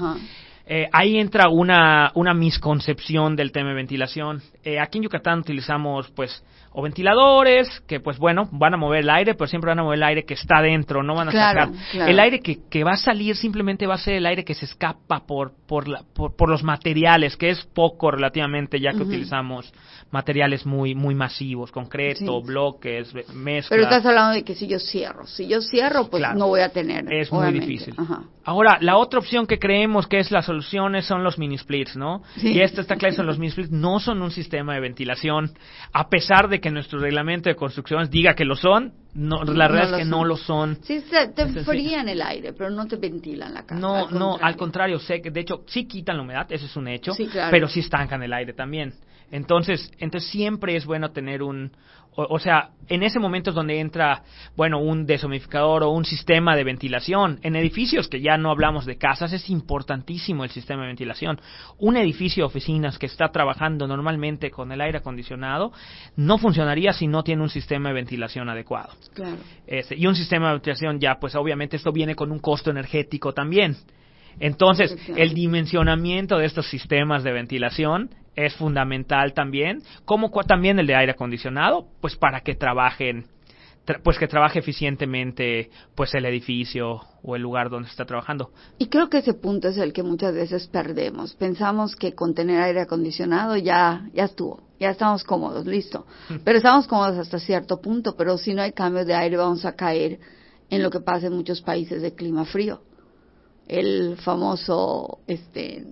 Eh, 0.70 0.90
ahí 0.92 1.18
entra 1.18 1.48
una, 1.48 2.12
una 2.16 2.34
misconcepción 2.34 3.38
del 3.38 3.54
tema 3.54 3.70
de 3.70 3.76
ventilación. 3.76 4.42
Eh, 4.64 4.80
aquí 4.80 4.98
en 4.98 5.06
Yucatán 5.06 5.40
utilizamos 5.40 6.12
pues 6.12 6.44
o 6.72 6.82
ventiladores 6.82 7.82
que 7.88 8.00
pues 8.00 8.20
bueno 8.20 8.50
van 8.52 8.74
a 8.74 8.78
mover 8.78 9.00
el 9.00 9.10
aire 9.10 9.34
pero 9.34 9.48
siempre 9.48 9.70
van 9.70 9.80
a 9.80 9.84
mover 9.84 9.98
el 9.98 10.04
aire 10.04 10.26
que 10.26 10.34
está 10.34 10.62
dentro 10.62 11.02
no 11.02 11.16
van 11.16 11.30
a 11.30 11.32
sacar. 11.32 11.70
el 11.94 12.20
aire 12.20 12.40
que, 12.40 12.60
que, 12.70 12.84
va 12.84 12.92
a 12.92 12.98
salir 12.98 13.36
simplemente 13.36 13.88
va 13.88 13.96
a 13.96 13.98
ser 13.98 14.16
el 14.16 14.26
aire 14.26 14.44
que 14.44 14.54
se 14.54 14.66
escapa 14.66 15.26
por 15.26 15.54
por, 15.68 15.88
la, 15.88 16.04
por, 16.14 16.50
los 16.50 16.64
materiales 16.64 17.36
que 17.36 17.50
es 17.50 17.66
poco 17.74 18.12
relativamente 18.12 18.80
ya 18.80 18.92
que 18.92 19.04
utilizamos 19.04 19.74
materiales 20.12 20.66
muy 20.66 20.94
muy 20.94 21.16
masivos 21.16 21.72
concreto 21.72 22.42
bloques 22.42 23.12
mezclas. 23.34 23.70
Pero 23.70 23.84
estás 23.84 24.06
hablando 24.06 24.34
de 24.34 24.44
que 24.44 24.54
si 24.54 24.68
yo 24.68 24.80
cierro 24.80 25.26
si 25.26 25.48
yo 25.48 25.62
cierro 25.62 26.10
pues 26.10 26.24
no 26.36 26.48
voy 26.48 26.60
a 26.60 26.70
tener 26.70 27.12
es 27.12 27.32
muy 27.32 27.54
difícil. 27.54 27.96
Ahora 28.44 28.78
la 28.82 28.98
otra 28.98 29.20
opción 29.20 29.48
que 29.48 29.58
creemos 29.58 30.06
que 30.06 30.20
es 30.20 30.30
la 30.30 30.42
solución 30.42 30.57
son 30.62 31.24
los 31.24 31.38
mini 31.38 31.58
splits 31.58 31.96
no 31.96 32.24
y 32.36 32.60
esta 32.60 32.82
está 32.82 32.96
claro 32.96 33.16
son 33.16 33.26
los 33.26 33.40
mini 33.40 33.52
splits 33.52 33.72
no 33.72 34.00
son 34.00 34.22
un 34.22 34.32
sistema 34.32 34.74
de 34.74 34.82
ventilación 34.82 35.52
a 35.94 36.10
pesar 36.10 36.48
de 36.50 36.60
que 36.60 36.72
nuestro 36.72 37.00
reglamento 37.00 37.50
de 37.50 37.56
construcciones 37.56 38.10
diga 38.10 38.36
que 38.36 38.46
lo 38.46 38.56
son, 38.56 38.94
no, 39.14 39.44
la 39.44 39.68
realidad 39.68 40.00
es 40.00 40.06
que 40.06 40.10
no 40.10 40.24
lo 40.24 40.38
son. 40.38 40.78
Sí, 40.84 41.04
te 41.36 41.42
enfrían 41.42 42.08
el 42.10 42.22
aire, 42.22 42.54
pero 42.54 42.70
no 42.70 42.86
te 42.86 42.98
ventilan 42.98 43.54
la 43.54 43.64
casa. 43.64 43.80
No, 43.80 44.10
no, 44.10 44.38
al 44.40 44.56
contrario, 44.56 45.00
sé 45.00 45.22
que 45.22 45.32
de 45.32 45.42
hecho 45.42 45.64
sí 45.68 45.86
quitan 45.86 46.18
la 46.18 46.24
humedad, 46.24 46.48
eso 46.52 46.66
es 46.66 46.76
un 46.76 46.88
hecho, 46.88 47.14
pero 47.52 47.68
sí 47.68 47.80
estancan 47.80 48.22
el 48.24 48.34
aire 48.34 48.54
también. 48.54 48.94
Entonces, 49.32 49.92
entonces 50.00 50.30
siempre 50.30 50.76
es 50.76 50.86
bueno 50.86 51.12
tener 51.12 51.44
un, 51.44 51.72
o, 52.20 52.40
sea, 52.40 52.72
en 52.88 53.04
ese 53.04 53.20
momento 53.20 53.52
es 53.52 53.56
donde 53.56 53.80
entra, 53.80 54.24
bueno, 54.56 54.80
un 54.80 55.06
deshumidificador 55.06 55.84
o 55.84 55.92
un 55.92 56.04
sistema 56.04 56.56
de 56.56 56.64
ventilación. 56.64 57.40
En 57.44 57.56
edificios 57.56 58.08
que 58.08 58.22
ya 58.22 58.38
no 58.38 58.50
hablamos 58.50 58.88
de 58.88 58.98
casas, 58.98 59.34
es 59.34 59.52
importantísimo 59.52 60.44
el 60.44 60.50
sistema 60.50 60.82
de 60.82 60.88
ventilación. 60.88 61.40
Un 61.78 61.96
edificio 61.96 62.42
de 62.42 62.48
oficinas 62.48 62.98
que 62.98 63.06
está 63.06 63.30
trabajando 63.30 63.86
normalmente 63.86 64.50
con 64.50 64.72
el 64.72 64.82
aire 64.82 64.98
acondicionado 64.98 65.72
no 66.16 66.40
funcionaría 66.40 66.92
si 66.92 67.06
no 67.06 67.24
tiene 67.24 67.44
un 67.44 67.50
sistema 67.50 67.90
de 67.90 67.96
ventilación 67.96 68.50
adecuado. 68.50 68.94
Claro. 69.14 69.38
Este, 69.68 69.96
y 69.96 70.08
un 70.08 70.16
sistema 70.16 70.48
de 70.48 70.54
ventilación 70.54 71.00
ya, 71.00 71.20
pues 71.20 71.36
obviamente 71.36 71.76
esto 71.76 71.92
viene 71.92 72.16
con 72.16 72.32
un 72.32 72.40
costo 72.40 72.72
energético 72.72 73.32
también. 73.32 73.78
Entonces, 74.40 74.96
el 75.16 75.34
dimensionamiento 75.34 76.38
de 76.38 76.46
estos 76.46 76.70
sistemas 76.70 77.24
de 77.24 77.32
ventilación 77.32 78.10
es 78.36 78.56
fundamental 78.56 79.34
también, 79.34 79.82
como 80.06 80.30
también 80.44 80.80
el 80.80 80.88
de 80.88 80.96
aire 80.96 81.14
acondicionado, 81.14 81.88
pues 82.02 82.16
para 82.16 82.42
que 82.42 82.56
trabajen 82.56 83.26
pues 84.04 84.18
que 84.18 84.28
trabaje 84.28 84.60
eficientemente 84.60 85.70
pues 85.96 86.14
el 86.14 86.26
edificio 86.26 87.02
o 87.24 87.36
el 87.36 87.42
lugar 87.42 87.70
donde 87.70 87.90
está 87.90 88.06
trabajando. 88.06 88.52
Y 88.78 88.88
creo 88.88 89.10
que 89.10 89.20
ese 89.20 89.34
punto 89.34 89.70
es 89.70 89.78
el 89.78 89.94
que 89.94 90.04
muchas 90.04 90.34
veces 90.34 90.68
perdemos. 90.68 91.34
Pensamos 91.36 91.96
que 91.96 92.14
con 92.14 92.34
tener 92.34 92.62
aire 92.62 92.82
acondicionado 92.82 93.56
ya 93.56 94.10
ya 94.14 94.26
estuvo, 94.26 94.62
ya 94.80 94.90
estamos 94.90 95.24
cómodos, 95.24 95.66
listo. 95.66 96.06
Pero 96.44 96.58
estamos 96.58 96.88
cómodos 96.88 97.18
hasta 97.18 97.40
cierto 97.40 97.80
punto, 97.80 98.16
pero 98.18 98.38
si 98.38 98.54
no 98.54 98.62
hay 98.62 98.74
cambio 98.74 99.06
de 99.06 99.14
aire 99.14 99.38
vamos 99.38 99.64
a 99.66 99.76
caer 99.76 100.20
en 100.70 100.84
lo 100.84 100.90
que 100.90 101.00
pasa 101.00 101.28
en 101.28 101.34
muchos 101.34 101.62
países 101.62 102.02
de 102.02 102.14
clima 102.14 102.44
frío. 102.46 102.82
El 103.68 104.18
famoso 104.18 105.20
este 105.28 105.84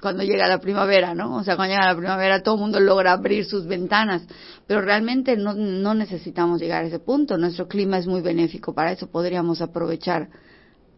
cuando 0.00 0.24
llega 0.24 0.48
la 0.48 0.58
primavera, 0.58 1.14
¿no? 1.14 1.36
O 1.36 1.44
sea, 1.44 1.54
cuando 1.54 1.74
llega 1.74 1.86
la 1.86 1.96
primavera 1.96 2.42
todo 2.42 2.56
el 2.56 2.60
mundo 2.60 2.80
logra 2.80 3.12
abrir 3.12 3.44
sus 3.44 3.66
ventanas, 3.66 4.26
pero 4.66 4.80
realmente 4.80 5.36
no, 5.36 5.54
no 5.54 5.94
necesitamos 5.94 6.60
llegar 6.60 6.82
a 6.82 6.88
ese 6.88 6.98
punto. 6.98 7.38
Nuestro 7.38 7.68
clima 7.68 7.98
es 7.98 8.08
muy 8.08 8.20
benéfico 8.20 8.74
para 8.74 8.90
eso. 8.90 9.06
Podríamos 9.06 9.62
aprovechar 9.62 10.28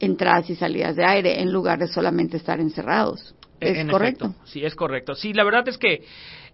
entradas 0.00 0.48
y 0.48 0.56
salidas 0.56 0.96
de 0.96 1.04
aire 1.04 1.42
en 1.42 1.52
lugar 1.52 1.78
de 1.78 1.86
solamente 1.86 2.38
estar 2.38 2.60
encerrados. 2.60 3.34
¿Es 3.60 3.86
correcto? 3.90 4.34
sí, 4.44 4.64
es 4.64 4.74
correcto. 4.74 5.14
Sí, 5.14 5.32
la 5.32 5.44
verdad 5.44 5.68
es 5.68 5.78
que 5.78 6.02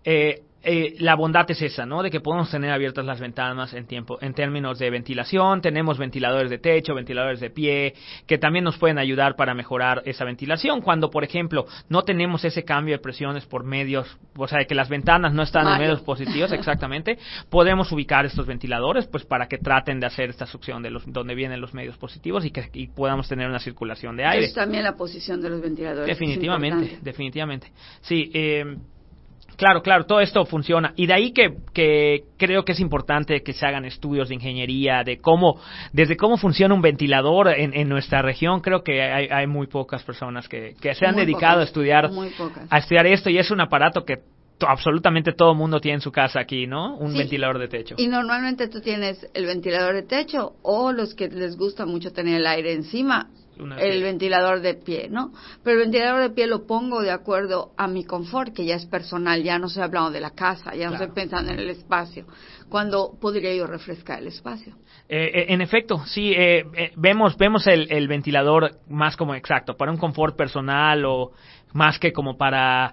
eh, 0.04 0.42
eh, 0.62 0.94
la 0.98 1.14
bondad 1.14 1.50
es 1.50 1.62
esa, 1.62 1.86
¿no? 1.86 2.02
De 2.02 2.10
que 2.10 2.20
podemos 2.20 2.50
tener 2.50 2.70
abiertas 2.70 3.04
las 3.04 3.18
ventanas 3.18 3.72
en 3.72 3.86
tiempo, 3.86 4.18
en 4.20 4.34
términos 4.34 4.78
de 4.78 4.90
ventilación. 4.90 5.62
Tenemos 5.62 5.96
ventiladores 5.96 6.50
de 6.50 6.58
techo, 6.58 6.94
ventiladores 6.94 7.40
de 7.40 7.50
pie, 7.50 7.94
que 8.26 8.38
también 8.38 8.64
nos 8.64 8.76
pueden 8.76 8.98
ayudar 8.98 9.36
para 9.36 9.54
mejorar 9.54 10.02
esa 10.04 10.24
ventilación. 10.24 10.82
Cuando, 10.82 11.10
por 11.10 11.24
ejemplo, 11.24 11.66
no 11.88 12.02
tenemos 12.02 12.44
ese 12.44 12.64
cambio 12.64 12.94
de 12.94 12.98
presiones 12.98 13.46
por 13.46 13.64
medios, 13.64 14.18
o 14.36 14.48
sea, 14.48 14.58
de 14.58 14.66
que 14.66 14.74
las 14.74 14.88
ventanas 14.88 15.32
no 15.32 15.42
están 15.42 15.66
en 15.66 15.78
medios 15.78 16.02
positivos, 16.02 16.52
exactamente, 16.52 17.18
podemos 17.48 17.90
ubicar 17.92 18.26
estos 18.26 18.46
ventiladores, 18.46 19.06
pues, 19.06 19.24
para 19.24 19.48
que 19.48 19.58
traten 19.58 19.98
de 19.98 20.06
hacer 20.06 20.30
esta 20.30 20.46
succión 20.46 20.82
de 20.82 20.90
los, 20.90 21.10
donde 21.10 21.34
vienen 21.34 21.60
los 21.60 21.72
medios 21.72 21.96
positivos 21.96 22.44
y 22.44 22.50
que 22.50 22.68
podamos 22.94 23.28
tener 23.28 23.48
una 23.48 23.60
circulación 23.60 24.16
de 24.16 24.24
aire. 24.24 24.46
Es 24.46 24.54
también 24.54 24.84
la 24.84 24.94
posición 24.94 25.40
de 25.40 25.48
los 25.48 25.62
ventiladores. 25.62 26.06
Definitivamente, 26.06 26.98
definitivamente. 27.02 27.72
Sí. 28.02 28.30
Eh, 28.34 28.76
Claro, 29.60 29.82
claro, 29.82 30.06
todo 30.06 30.20
esto 30.22 30.46
funciona. 30.46 30.94
Y 30.96 31.06
de 31.06 31.12
ahí 31.12 31.32
que, 31.32 31.54
que, 31.74 32.24
creo 32.38 32.64
que 32.64 32.72
es 32.72 32.80
importante 32.80 33.42
que 33.42 33.52
se 33.52 33.66
hagan 33.66 33.84
estudios 33.84 34.30
de 34.30 34.36
ingeniería, 34.36 35.04
de 35.04 35.18
cómo, 35.18 35.60
desde 35.92 36.16
cómo 36.16 36.38
funciona 36.38 36.74
un 36.74 36.80
ventilador 36.80 37.48
en, 37.48 37.74
en 37.74 37.86
nuestra 37.86 38.22
región. 38.22 38.60
Creo 38.60 38.82
que 38.82 39.02
hay, 39.02 39.26
hay 39.26 39.46
muy 39.46 39.66
pocas 39.66 40.02
personas 40.02 40.48
que, 40.48 40.76
que 40.80 40.94
se 40.94 41.04
han 41.04 41.14
dedicado 41.14 41.60
a 41.60 41.64
estudiar, 41.64 42.10
a 42.70 42.78
estudiar 42.78 43.06
esto 43.06 43.28
y 43.28 43.36
es 43.36 43.50
un 43.50 43.60
aparato 43.60 44.02
que 44.02 44.20
absolutamente 44.66 45.32
todo 45.32 45.54
mundo 45.54 45.78
tiene 45.78 45.96
en 45.96 46.00
su 46.00 46.10
casa 46.10 46.40
aquí, 46.40 46.66
¿no? 46.66 46.96
Un 46.96 47.12
ventilador 47.12 47.58
de 47.58 47.68
techo. 47.68 47.96
Y 47.98 48.06
normalmente 48.06 48.66
tú 48.68 48.80
tienes 48.80 49.26
el 49.34 49.44
ventilador 49.44 49.94
de 49.94 50.04
techo 50.04 50.54
o 50.62 50.90
los 50.92 51.14
que 51.14 51.28
les 51.28 51.58
gusta 51.58 51.84
mucho 51.84 52.12
tener 52.12 52.40
el 52.40 52.46
aire 52.46 52.72
encima 52.72 53.28
el 53.78 54.02
ventilador 54.02 54.60
de 54.60 54.74
pie, 54.74 55.08
¿no? 55.10 55.32
Pero 55.62 55.78
el 55.78 55.84
ventilador 55.84 56.20
de 56.22 56.30
pie 56.30 56.46
lo 56.46 56.66
pongo 56.66 57.02
de 57.02 57.10
acuerdo 57.10 57.72
a 57.76 57.86
mi 57.86 58.04
confort, 58.04 58.54
que 58.54 58.64
ya 58.64 58.76
es 58.76 58.86
personal, 58.86 59.42
ya 59.42 59.58
no 59.58 59.66
estoy 59.66 59.82
hablando 59.82 60.10
de 60.10 60.20
la 60.20 60.30
casa, 60.30 60.74
ya 60.74 60.88
no 60.88 60.94
estoy 60.94 61.12
pensando 61.12 61.52
en 61.52 61.58
el 61.58 61.70
espacio. 61.70 62.26
Cuando 62.68 63.18
podría 63.20 63.54
yo 63.54 63.66
refrescar 63.66 64.20
el 64.20 64.28
espacio? 64.28 64.74
Eh, 65.08 65.30
eh, 65.34 65.46
en 65.48 65.60
efecto, 65.60 66.04
sí, 66.06 66.32
eh, 66.36 66.64
vemos, 66.96 67.36
vemos 67.36 67.66
el, 67.66 68.06
ventilador 68.06 68.78
más 68.88 69.16
como 69.16 69.34
exacto, 69.34 69.76
para 69.76 69.90
un 69.90 69.98
confort 69.98 70.36
personal 70.36 71.04
o 71.04 71.32
más 71.72 71.98
que 71.98 72.12
como 72.12 72.36
para 72.36 72.92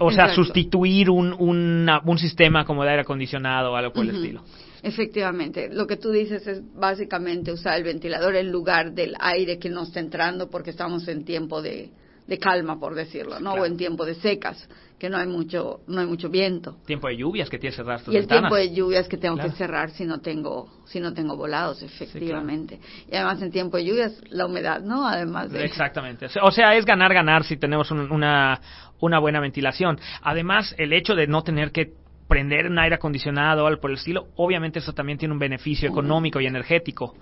o 0.00 0.10
sea, 0.10 0.28
sustituir 0.34 1.10
un, 1.10 1.32
un 1.32 2.18
sistema 2.18 2.64
como 2.64 2.84
de 2.84 2.90
aire 2.90 3.02
acondicionado 3.02 3.72
o 3.72 3.76
algo 3.76 3.92
por 3.92 4.04
el 4.04 4.16
estilo. 4.16 4.42
Efectivamente, 4.82 5.68
lo 5.72 5.86
que 5.86 5.96
tú 5.96 6.10
dices 6.10 6.46
es 6.46 6.62
básicamente 6.74 7.50
usar 7.50 7.76
el 7.76 7.84
ventilador 7.84 8.36
en 8.36 8.52
lugar 8.52 8.92
del 8.92 9.16
aire 9.18 9.58
que 9.58 9.68
no 9.68 9.82
está 9.82 10.00
entrando 10.00 10.48
porque 10.48 10.70
estamos 10.70 11.08
en 11.08 11.24
tiempo 11.24 11.60
de, 11.60 11.90
calma, 12.38 12.78
por 12.78 12.94
decirlo, 12.94 13.40
¿no? 13.40 13.54
O 13.54 13.64
en 13.64 13.76
tiempo 13.76 14.04
de 14.04 14.14
secas, 14.16 14.68
que 14.98 15.08
no 15.08 15.18
hay 15.18 15.26
mucho 15.26 15.80
no 15.86 16.00
hay 16.00 16.06
mucho 16.06 16.28
viento. 16.28 16.76
Tiempo 16.86 17.08
de 17.08 17.16
lluvias 17.16 17.48
que 17.48 17.58
tienes 17.58 17.76
que 17.76 17.82
cerrar 17.82 18.02
tus 18.02 18.12
Y 18.12 18.16
el 18.16 18.26
tiempo 18.26 18.56
de 18.56 18.74
lluvias 18.74 19.08
que 19.08 19.16
tengo 19.16 19.36
que 19.36 19.50
cerrar 19.52 19.90
si 19.90 20.04
no 20.04 20.20
tengo 20.20 20.68
si 20.86 21.00
no 21.00 21.12
tengo 21.14 21.36
volados, 21.36 21.82
efectivamente. 21.82 22.80
Y 23.10 23.14
además 23.14 23.40
en 23.42 23.50
tiempo 23.50 23.76
de 23.76 23.84
lluvias 23.84 24.20
la 24.30 24.46
humedad, 24.46 24.80
¿no? 24.80 25.06
Además 25.06 25.50
de 25.52 25.64
Exactamente. 25.64 26.26
O 26.42 26.50
sea, 26.50 26.74
es 26.74 26.84
ganar 26.84 27.14
ganar 27.14 27.44
si 27.44 27.56
tenemos 27.56 27.90
una 27.90 28.60
una 29.00 29.18
buena 29.18 29.40
ventilación. 29.40 29.98
Además, 30.22 30.74
el 30.78 30.92
hecho 30.92 31.14
de 31.14 31.26
no 31.26 31.42
tener 31.42 31.70
que 31.70 31.92
prender 32.28 32.66
un 32.66 32.78
aire 32.78 32.96
acondicionado 32.96 33.64
o 33.64 33.66
algo 33.66 33.80
por 33.80 33.90
el 33.90 33.96
estilo, 33.96 34.28
obviamente 34.36 34.80
eso 34.80 34.92
también 34.92 35.18
tiene 35.18 35.32
un 35.32 35.38
beneficio 35.38 35.88
económico 35.88 36.40
y 36.40 36.46
energético. 36.46 37.14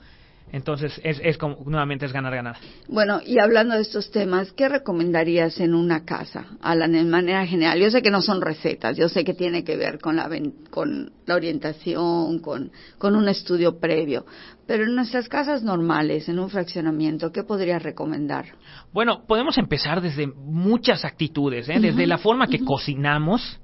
Entonces, 0.52 1.00
es, 1.02 1.20
es 1.24 1.36
como, 1.36 1.56
nuevamente 1.66 2.06
es 2.06 2.12
ganar, 2.12 2.32
ganar. 2.32 2.56
Bueno, 2.86 3.20
y 3.26 3.40
hablando 3.40 3.74
de 3.74 3.82
estos 3.82 4.10
temas, 4.12 4.52
¿qué 4.52 4.68
recomendarías 4.68 5.58
en 5.58 5.74
una 5.74 6.04
casa, 6.04 6.46
Alan, 6.60 6.92
de 6.92 7.02
manera 7.02 7.44
general? 7.44 7.80
Yo 7.80 7.90
sé 7.90 8.02
que 8.02 8.10
no 8.10 8.22
son 8.22 8.40
recetas, 8.40 8.96
yo 8.96 9.08
sé 9.08 9.24
que 9.24 9.34
tiene 9.34 9.64
que 9.64 9.76
ver 9.76 9.98
con 9.98 10.16
la, 10.16 10.30
con 10.70 11.10
la 11.26 11.34
orientación, 11.34 12.38
con, 12.38 12.70
con 12.98 13.16
un 13.16 13.28
estudio 13.28 13.80
previo, 13.80 14.26
pero 14.66 14.84
en 14.84 14.94
nuestras 14.94 15.28
casas 15.28 15.62
normales, 15.62 16.28
en 16.28 16.38
un 16.38 16.48
fraccionamiento, 16.48 17.32
¿qué 17.32 17.42
podrías 17.42 17.82
recomendar? 17.82 18.46
Bueno, 18.92 19.24
podemos 19.26 19.58
empezar 19.58 20.00
desde 20.00 20.26
muchas 20.26 21.04
actitudes, 21.04 21.68
¿eh? 21.68 21.80
desde 21.80 22.06
la 22.06 22.18
forma 22.18 22.46
que 22.46 22.60
cocinamos, 22.60 23.60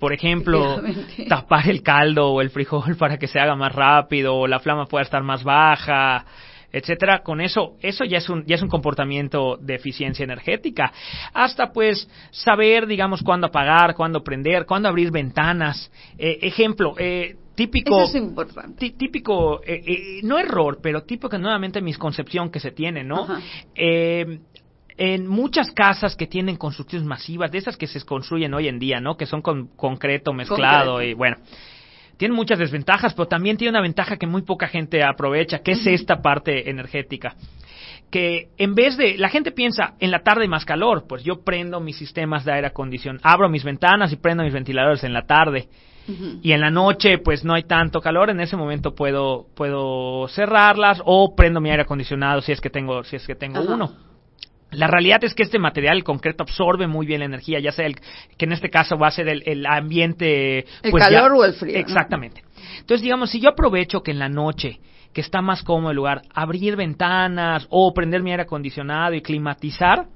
por 0.00 0.14
ejemplo, 0.14 0.80
tapar 1.28 1.68
el 1.68 1.82
caldo 1.82 2.30
o 2.32 2.40
el 2.40 2.50
frijol 2.50 2.96
para 2.96 3.18
que 3.18 3.28
se 3.28 3.38
haga 3.38 3.54
más 3.54 3.72
rápido 3.72 4.34
o 4.34 4.46
la 4.48 4.58
flama 4.58 4.86
pueda 4.86 5.04
estar 5.04 5.22
más 5.22 5.44
baja, 5.44 6.24
etcétera, 6.72 7.22
con 7.22 7.40
eso, 7.40 7.76
eso 7.80 8.04
ya 8.04 8.18
es 8.18 8.28
un, 8.28 8.44
ya 8.46 8.56
es 8.56 8.62
un 8.62 8.68
comportamiento 8.68 9.58
de 9.60 9.74
eficiencia 9.74 10.24
energética. 10.24 10.92
Hasta 11.34 11.72
pues 11.72 12.08
saber, 12.30 12.86
digamos, 12.86 13.22
cuándo 13.22 13.48
apagar, 13.48 13.94
cuándo 13.94 14.24
prender, 14.24 14.66
cuándo 14.66 14.88
abrir 14.88 15.10
ventanas. 15.10 15.90
Eh, 16.16 16.38
ejemplo, 16.42 16.94
eh, 16.96 17.36
típico, 17.54 18.04
eso 18.04 18.16
es 18.16 18.22
importante. 18.22 18.90
típico, 18.90 19.60
eh, 19.64 19.82
eh, 19.86 20.20
no 20.22 20.38
error, 20.38 20.78
pero 20.82 21.02
típico 21.02 21.36
nuevamente 21.36 21.82
misconcepción 21.82 22.50
que 22.50 22.60
se 22.60 22.70
tiene, 22.70 23.04
¿no? 23.04 23.26
Eh, 23.74 24.40
en 25.00 25.26
muchas 25.26 25.70
casas 25.72 26.14
que 26.14 26.26
tienen 26.26 26.56
construcciones 26.56 27.08
masivas, 27.08 27.50
de 27.50 27.56
esas 27.56 27.78
que 27.78 27.86
se 27.86 28.02
construyen 28.02 28.52
hoy 28.52 28.68
en 28.68 28.78
día, 28.78 29.00
¿no? 29.00 29.16
Que 29.16 29.24
son 29.24 29.40
con 29.40 29.68
concreto 29.68 30.34
mezclado 30.34 31.00
y 31.02 31.14
bueno. 31.14 31.38
Tienen 32.18 32.36
muchas 32.36 32.58
desventajas, 32.58 33.14
pero 33.14 33.26
también 33.26 33.56
tiene 33.56 33.70
una 33.70 33.80
ventaja 33.80 34.18
que 34.18 34.26
muy 34.26 34.42
poca 34.42 34.68
gente 34.68 35.02
aprovecha, 35.02 35.60
que 35.60 35.72
es 35.72 35.86
esta 35.86 36.20
parte 36.20 36.68
energética. 36.68 37.34
Que 38.10 38.50
en 38.58 38.74
vez 38.74 38.98
de, 38.98 39.16
la 39.16 39.30
gente 39.30 39.52
piensa, 39.52 39.94
en 40.00 40.10
la 40.10 40.18
tarde 40.18 40.46
más 40.48 40.66
calor, 40.66 41.06
pues 41.08 41.24
yo 41.24 41.42
prendo 41.44 41.80
mis 41.80 41.96
sistemas 41.96 42.44
de 42.44 42.52
aire 42.52 42.66
acondicionado, 42.66 43.26
abro 43.26 43.48
mis 43.48 43.64
ventanas 43.64 44.12
y 44.12 44.16
prendo 44.16 44.44
mis 44.44 44.52
ventiladores 44.52 45.02
en 45.02 45.14
la 45.14 45.22
tarde. 45.22 45.68
Y 46.42 46.52
en 46.52 46.60
la 46.60 46.70
noche, 46.70 47.18
pues 47.18 47.44
no 47.44 47.54
hay 47.54 47.62
tanto 47.62 48.00
calor, 48.00 48.28
en 48.28 48.40
ese 48.40 48.56
momento 48.56 48.94
puedo, 48.94 49.46
puedo 49.54 50.28
cerrarlas 50.28 51.00
o 51.06 51.34
prendo 51.34 51.60
mi 51.60 51.70
aire 51.70 51.84
acondicionado 51.84 52.42
si 52.42 52.52
es 52.52 52.60
que 52.60 52.68
tengo, 52.68 53.02
si 53.04 53.16
es 53.16 53.26
que 53.26 53.36
tengo 53.36 53.62
uno. 53.62 54.09
La 54.72 54.86
realidad 54.86 55.22
es 55.24 55.34
que 55.34 55.42
este 55.42 55.58
material 55.58 56.04
concreto 56.04 56.44
absorbe 56.44 56.86
muy 56.86 57.06
bien 57.06 57.20
la 57.20 57.26
energía, 57.26 57.58
ya 57.58 57.72
sea 57.72 57.86
el, 57.86 57.96
que 58.36 58.44
en 58.44 58.52
este 58.52 58.70
caso 58.70 58.96
va 58.96 59.08
a 59.08 59.10
ser 59.10 59.28
el, 59.28 59.66
ambiente... 59.66 60.60
El 60.82 60.90
pues 60.92 61.04
calor 61.04 61.32
o 61.32 61.44
el 61.44 61.54
frío. 61.54 61.76
Exactamente. 61.76 62.44
Entonces, 62.78 63.02
digamos, 63.02 63.30
si 63.30 63.40
yo 63.40 63.50
aprovecho 63.50 64.02
que 64.02 64.12
en 64.12 64.18
la 64.18 64.28
noche, 64.28 64.80
que 65.12 65.20
está 65.20 65.42
más 65.42 65.62
cómodo 65.64 65.90
el 65.90 65.96
lugar, 65.96 66.22
abrir 66.32 66.76
ventanas 66.76 67.66
o 67.68 67.92
prender 67.92 68.22
mi 68.22 68.30
aire 68.30 68.44
acondicionado 68.44 69.14
y 69.14 69.22
climatizar, 69.22 70.06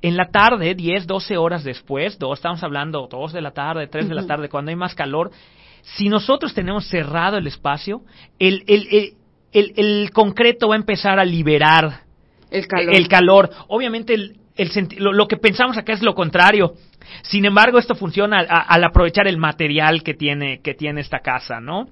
en 0.00 0.16
la 0.16 0.30
tarde, 0.30 0.74
10, 0.74 1.06
12 1.06 1.36
horas 1.36 1.62
después, 1.62 2.18
dos, 2.18 2.38
estamos 2.38 2.62
hablando 2.64 3.06
2 3.08 3.32
de 3.32 3.40
la 3.40 3.52
tarde, 3.52 3.86
3 3.86 4.08
de 4.08 4.14
la 4.16 4.26
tarde, 4.26 4.48
cuando 4.48 4.70
hay 4.70 4.76
más 4.76 4.96
calor, 4.96 5.30
si 5.82 6.08
nosotros 6.08 6.54
tenemos 6.54 6.88
cerrado 6.88 7.38
el 7.38 7.46
espacio, 7.46 8.02
el, 8.40 8.64
el, 8.66 9.14
el, 9.52 9.72
el 9.76 10.10
concreto 10.10 10.68
va 10.68 10.74
a 10.74 10.78
empezar 10.78 11.20
a 11.20 11.24
liberar 11.24 12.00
el 12.52 12.66
calor. 12.66 12.94
El 12.94 13.08
calor. 13.08 13.50
Obviamente 13.68 14.14
el, 14.14 14.36
el 14.56 14.70
lo, 14.98 15.12
lo, 15.12 15.26
que 15.26 15.36
pensamos 15.36 15.76
acá 15.76 15.92
es 15.92 16.02
lo 16.02 16.14
contrario. 16.14 16.74
Sin 17.22 17.44
embargo, 17.44 17.78
esto 17.78 17.94
funciona 17.94 18.40
al 18.40 18.84
aprovechar 18.84 19.26
el 19.26 19.38
material 19.38 20.02
que 20.02 20.14
tiene, 20.14 20.60
que 20.60 20.74
tiene 20.74 21.00
esta 21.00 21.20
casa, 21.20 21.60
¿no? 21.60 21.88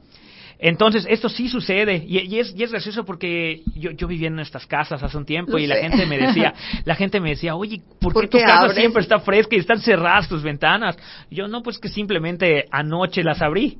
Entonces, 0.62 1.06
esto 1.08 1.30
sí 1.30 1.48
sucede 1.48 2.04
y, 2.06 2.38
es, 2.38 2.54
y 2.54 2.62
es 2.62 2.70
gracioso 2.70 3.04
porque 3.04 3.62
yo, 3.74 3.92
yo 3.92 4.06
vivía 4.06 4.28
en 4.28 4.38
estas 4.40 4.66
casas 4.66 5.02
hace 5.02 5.16
un 5.16 5.24
tiempo 5.24 5.56
y 5.56 5.66
la 5.66 5.76
gente 5.76 6.04
me 6.04 6.18
decía, 6.18 6.52
la 6.84 6.94
gente 6.96 7.18
me 7.18 7.30
decía, 7.30 7.56
oye, 7.56 7.80
¿por, 7.98 8.12
qué, 8.12 8.28
tu 8.28 8.38
casa 8.38 8.74
siempre 8.74 9.00
está 9.02 9.20
fresca 9.20 9.56
y 9.56 9.60
están 9.60 9.80
cerradas 9.80 10.28
tus 10.28 10.42
ventanas? 10.42 10.98
yo, 11.30 11.48
no, 11.48 11.62
pues 11.62 11.78
que 11.78 11.88
simplemente 11.88 12.66
anoche 12.70 13.24
las 13.24 13.40
abrí. 13.40 13.78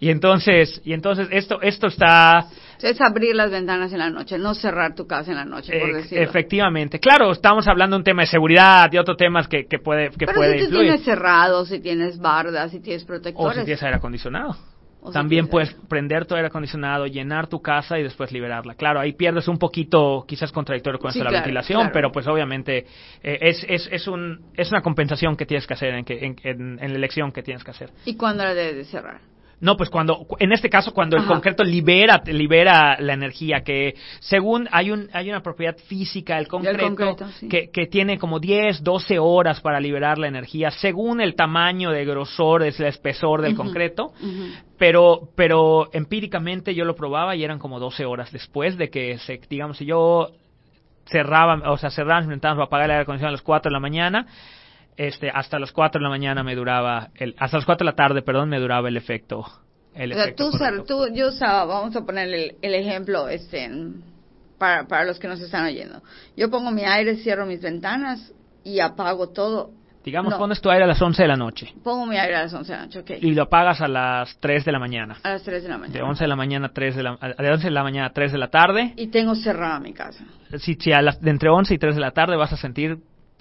Y 0.00 0.10
entonces, 0.10 0.80
y 0.84 0.92
entonces 0.92 1.28
esto, 1.30 1.60
esto 1.62 1.86
está 1.86 2.48
es 2.82 3.00
abrir 3.00 3.34
las 3.34 3.50
ventanas 3.50 3.92
en 3.92 3.98
la 3.98 4.10
noche, 4.10 4.38
no 4.38 4.54
cerrar 4.54 4.94
tu 4.94 5.06
casa 5.06 5.30
en 5.30 5.36
la 5.36 5.44
noche, 5.44 5.78
por 5.78 5.94
decirlo. 5.94 6.24
Efectivamente. 6.24 6.98
Claro, 7.00 7.32
estamos 7.32 7.66
hablando 7.68 7.96
de 7.96 8.00
un 8.00 8.04
tema 8.04 8.22
de 8.22 8.28
seguridad 8.28 8.90
y 8.92 8.98
otros 8.98 9.16
temas 9.16 9.48
que, 9.48 9.66
que 9.66 9.78
puede, 9.78 10.10
que 10.10 10.26
Pero 10.26 10.34
puede 10.34 10.60
si 10.60 10.70
tienes 10.70 11.02
cerrado, 11.02 11.64
si 11.64 11.80
tienes 11.80 12.18
bardas, 12.18 12.70
si 12.70 12.80
tienes 12.80 13.04
protectores. 13.04 13.58
O 13.58 13.60
si 13.60 13.64
tienes 13.64 13.82
aire 13.82 13.96
acondicionado. 13.96 14.56
También 15.12 15.46
puedes 15.48 15.72
prender 15.88 16.26
tu 16.26 16.34
aire 16.34 16.48
acondicionado, 16.48 17.06
llenar 17.06 17.46
tu 17.46 17.60
casa 17.60 17.98
y 17.98 18.02
después 18.02 18.32
liberarla. 18.32 18.74
Claro, 18.74 19.00
ahí 19.00 19.12
pierdes 19.12 19.48
un 19.48 19.58
poquito, 19.58 20.24
quizás 20.26 20.52
contradictorio 20.52 20.98
con 20.98 21.10
esto 21.10 21.20
de 21.20 21.30
la 21.30 21.38
ventilación, 21.38 21.90
pero 21.92 22.10
pues 22.10 22.26
obviamente 22.26 22.84
eh, 23.22 23.38
es, 23.40 23.64
es, 23.68 23.88
es, 23.90 24.08
un, 24.08 24.40
es 24.54 24.70
una 24.70 24.82
compensación 24.82 25.36
que 25.36 25.46
tienes 25.46 25.66
que 25.66 25.74
hacer 25.74 25.94
en, 25.94 26.04
que, 26.04 26.34
en, 26.42 26.76
la 26.76 26.84
elección 26.84 27.32
que 27.32 27.42
tienes 27.42 27.64
que 27.64 27.70
hacer. 27.70 27.90
¿Y 28.04 28.16
cuándo 28.16 28.42
la 28.42 28.54
debes 28.54 28.76
de 28.76 28.84
cerrar? 28.84 29.20
No, 29.60 29.76
pues 29.76 29.90
cuando, 29.90 30.26
en 30.38 30.52
este 30.52 30.70
caso, 30.70 30.92
cuando 30.92 31.16
el 31.16 31.24
concreto 31.24 31.64
libera, 31.64 32.22
libera 32.26 32.96
la 33.00 33.14
energía, 33.14 33.62
que 33.62 33.94
según 34.20 34.68
hay 34.70 34.92
un, 34.92 35.08
hay 35.12 35.28
una 35.28 35.42
propiedad 35.42 35.76
física 35.76 36.36
del 36.36 36.46
concreto, 36.46 37.16
que, 37.50 37.70
que 37.70 37.86
tiene 37.86 38.18
como 38.18 38.38
10, 38.38 38.84
12 38.84 39.18
horas 39.18 39.60
para 39.60 39.80
liberar 39.80 40.18
la 40.18 40.28
energía, 40.28 40.70
según 40.70 41.20
el 41.20 41.34
tamaño 41.34 41.90
de 41.90 42.04
grosor, 42.04 42.62
es 42.62 42.78
el 42.78 42.86
espesor 42.86 43.42
del 43.42 43.56
concreto, 43.56 44.12
pero, 44.78 45.30
pero 45.34 45.88
empíricamente 45.92 46.74
yo 46.74 46.84
lo 46.84 46.94
probaba 46.94 47.34
y 47.34 47.42
eran 47.42 47.58
como 47.58 47.80
12 47.80 48.04
horas 48.04 48.30
después 48.30 48.78
de 48.78 48.90
que 48.90 49.18
se, 49.18 49.40
digamos, 49.50 49.78
si 49.78 49.86
yo 49.86 50.30
cerraba, 51.06 51.70
o 51.70 51.78
sea, 51.78 51.90
cerraba 51.90 52.20
mis 52.20 52.28
ventanas 52.28 52.56
para 52.56 52.66
apagar 52.66 52.84
el 52.86 52.90
aire 52.92 53.02
acondicionado 53.02 53.30
a 53.30 53.38
las 53.38 53.42
4 53.42 53.70
de 53.70 53.72
la 53.72 53.80
mañana, 53.80 54.26
este, 54.98 55.30
hasta 55.30 55.60
las 55.60 55.70
4 55.70 56.00
de 56.00 56.02
la 56.02 56.10
mañana 56.10 56.42
me 56.42 56.56
duraba, 56.56 57.10
el, 57.14 57.34
hasta 57.38 57.56
las 57.56 57.64
4 57.64 57.84
de 57.84 57.92
la 57.92 57.96
tarde, 57.96 58.22
perdón, 58.22 58.48
me 58.48 58.58
duraba 58.58 58.88
el 58.88 58.96
efecto. 58.96 59.46
El 59.94 60.12
tú, 60.34 60.50
tú, 60.86 61.06
yo 61.14 61.28
usaba, 61.28 61.64
vamos 61.64 61.94
a 61.96 62.04
poner 62.04 62.28
el, 62.60 62.74
ejemplo 62.74 63.28
este, 63.28 63.70
para, 64.58 64.86
para 64.86 65.04
los 65.04 65.18
que 65.18 65.28
nos 65.28 65.40
están 65.40 65.66
oyendo. 65.66 66.02
Yo 66.36 66.50
pongo 66.50 66.70
mi 66.72 66.84
aire, 66.84 67.16
cierro 67.16 67.46
mis 67.46 67.62
ventanas 67.62 68.32
y 68.64 68.80
apago 68.80 69.28
todo. 69.28 69.70
Digamos, 70.04 70.34
pones 70.34 70.60
tu 70.60 70.70
aire 70.70 70.84
a 70.84 70.86
las 70.86 71.00
11 71.00 71.22
de 71.22 71.28
la 71.28 71.36
noche. 71.36 71.72
Pongo 71.84 72.06
mi 72.06 72.16
aire 72.16 72.34
a 72.34 72.42
las 72.42 72.54
11 72.54 72.72
de 72.72 72.78
la 72.78 72.84
noche, 72.86 72.98
ok. 73.00 73.10
Y 73.20 73.34
lo 73.34 73.42
apagas 73.44 73.80
a 73.80 73.88
las 73.88 74.36
3 74.40 74.64
de 74.64 74.72
la 74.72 74.78
mañana. 74.78 75.18
A 75.22 75.30
las 75.30 75.42
3 75.42 75.62
de 75.62 75.68
la 75.68 75.78
mañana. 75.78 75.98
De 75.98 76.02
11 76.02 76.24
de 76.24 76.28
la 76.28 76.36
mañana 76.36 76.66
a 76.66 76.72
3 76.72 76.96
de 76.96 77.02
la, 77.02 77.16
de 77.16 77.52
11 77.52 77.64
de 77.64 77.70
la 77.70 77.82
mañana 77.82 78.06
a 78.06 78.12
3 78.12 78.32
de 78.32 78.38
la 78.38 78.48
tarde. 78.48 78.94
Y 78.96 79.08
tengo 79.08 79.34
cerrada 79.34 79.78
mi 79.80 79.92
casa. 79.92 80.24
Si, 80.58 80.74
si 80.74 80.92
a 80.92 81.02
las, 81.02 81.20
de 81.20 81.30
entre 81.30 81.50
11 81.50 81.74
y 81.74 81.78
3 81.78 81.94
de 81.94 82.00
la 82.00 82.12
tarde 82.12 82.36
vas 82.36 82.52
a 82.52 82.56
sentir 82.56 82.98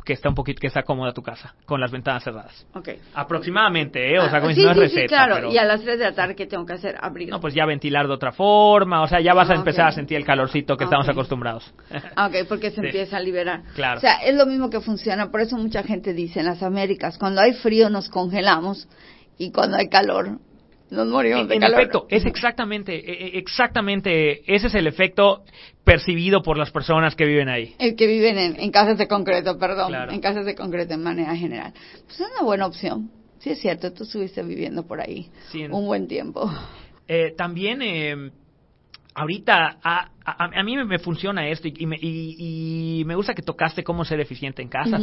que 0.07 0.13
está 0.13 0.29
un 0.29 0.35
poquito, 0.35 0.61
que 0.61 0.67
está 0.67 0.83
cómoda 0.83 1.11
tu 1.11 1.21
casa, 1.21 1.53
con 1.65 1.81
las 1.81 1.91
ventanas 1.91 2.23
cerradas. 2.23 2.65
Ok. 2.73 2.91
Aproximadamente, 3.13 4.15
¿eh? 4.15 4.19
O 4.19 4.29
sea, 4.29 4.39
como 4.39 4.53
si 4.53 4.63
no 4.63 4.71
es 4.71 4.77
receta. 4.77 5.01
Sí, 5.01 5.07
claro. 5.07 5.51
Y 5.51 5.57
a 5.57 5.65
las 5.65 5.81
3 5.81 5.99
de 5.99 6.05
la 6.05 6.13
tarde, 6.13 6.33
¿qué 6.33 6.47
tengo 6.47 6.65
que 6.65 6.73
hacer? 6.73 6.95
Abrir. 7.01 7.27
No, 7.29 7.41
pues 7.41 7.53
ya 7.53 7.65
ventilar 7.65 8.07
de 8.07 8.13
otra 8.13 8.31
forma, 8.31 9.01
o 9.01 9.07
sea, 9.07 9.19
ya 9.19 9.33
vas 9.33 9.49
a 9.49 9.53
ah, 9.53 9.57
empezar 9.57 9.87
a 9.87 9.91
sentir 9.91 10.15
el 10.15 10.23
calorcito 10.23 10.77
que 10.77 10.85
estamos 10.85 11.09
acostumbrados. 11.09 11.73
Ah, 12.15 12.27
ok, 12.27 12.47
porque 12.47 12.71
se 12.71 12.79
empieza 12.85 13.17
a 13.17 13.19
liberar. 13.19 13.63
Claro. 13.75 13.97
O 13.97 14.01
sea, 14.01 14.15
es 14.23 14.33
lo 14.33 14.45
mismo 14.45 14.69
que 14.69 14.79
funciona, 14.79 15.29
por 15.29 15.41
eso 15.41 15.57
mucha 15.57 15.83
gente 15.83 16.13
dice 16.13 16.39
en 16.39 16.45
las 16.45 16.63
Américas, 16.63 17.17
cuando 17.17 17.41
hay 17.41 17.51
frío 17.51 17.89
nos 17.89 18.07
congelamos 18.07 18.87
y 19.37 19.51
cuando 19.51 19.75
hay 19.75 19.89
calor 19.89 20.39
nos 20.89 21.07
morimos 21.07 21.47
de 21.47 21.55
en 21.55 21.63
efecto, 21.63 22.07
es 22.09 22.25
exactamente, 22.25 22.95
e, 22.95 23.35
e, 23.35 23.37
exactamente, 23.39 24.41
ese 24.53 24.67
es 24.67 24.75
el 24.75 24.87
efecto 24.87 25.43
percibido 25.83 26.41
por 26.41 26.57
las 26.57 26.71
personas 26.71 27.15
que 27.15 27.25
viven 27.25 27.49
ahí. 27.49 27.75
El 27.77 27.95
que 27.95 28.07
viven 28.07 28.37
en, 28.37 28.71
casas 28.71 28.97
de 28.97 29.07
concreto, 29.07 29.57
perdón, 29.57 29.93
en 30.09 30.21
casas 30.21 30.45
de 30.45 30.55
concreto 30.55 30.93
en 30.93 31.03
manera 31.03 31.35
general. 31.35 31.73
Pues 32.05 32.19
es 32.21 32.27
una 32.31 32.43
buena 32.43 32.65
opción. 32.65 33.11
Sí 33.39 33.51
es 33.51 33.59
cierto, 33.59 33.93
tú 33.93 34.03
estuviste 34.03 34.41
viviendo 34.43 34.85
por 34.87 35.01
ahí 35.01 35.29
un 35.69 35.85
buen 35.85 36.07
tiempo. 36.07 36.49
Eh, 37.07 37.33
también, 37.37 37.81
eh, 37.81 38.31
ahorita, 39.13 39.79
a, 39.81 40.09
a, 40.25 40.63
mí 40.63 40.75
me, 40.75 40.99
funciona 40.99 41.47
esto 41.49 41.67
y, 41.67 41.85
me, 41.85 41.97
y, 42.01 43.03
me 43.05 43.15
gusta 43.15 43.33
que 43.33 43.41
tocaste 43.41 43.83
cómo 43.83 44.03
ser 44.03 44.19
eficiente 44.19 44.61
en 44.61 44.69
casa. 44.69 44.99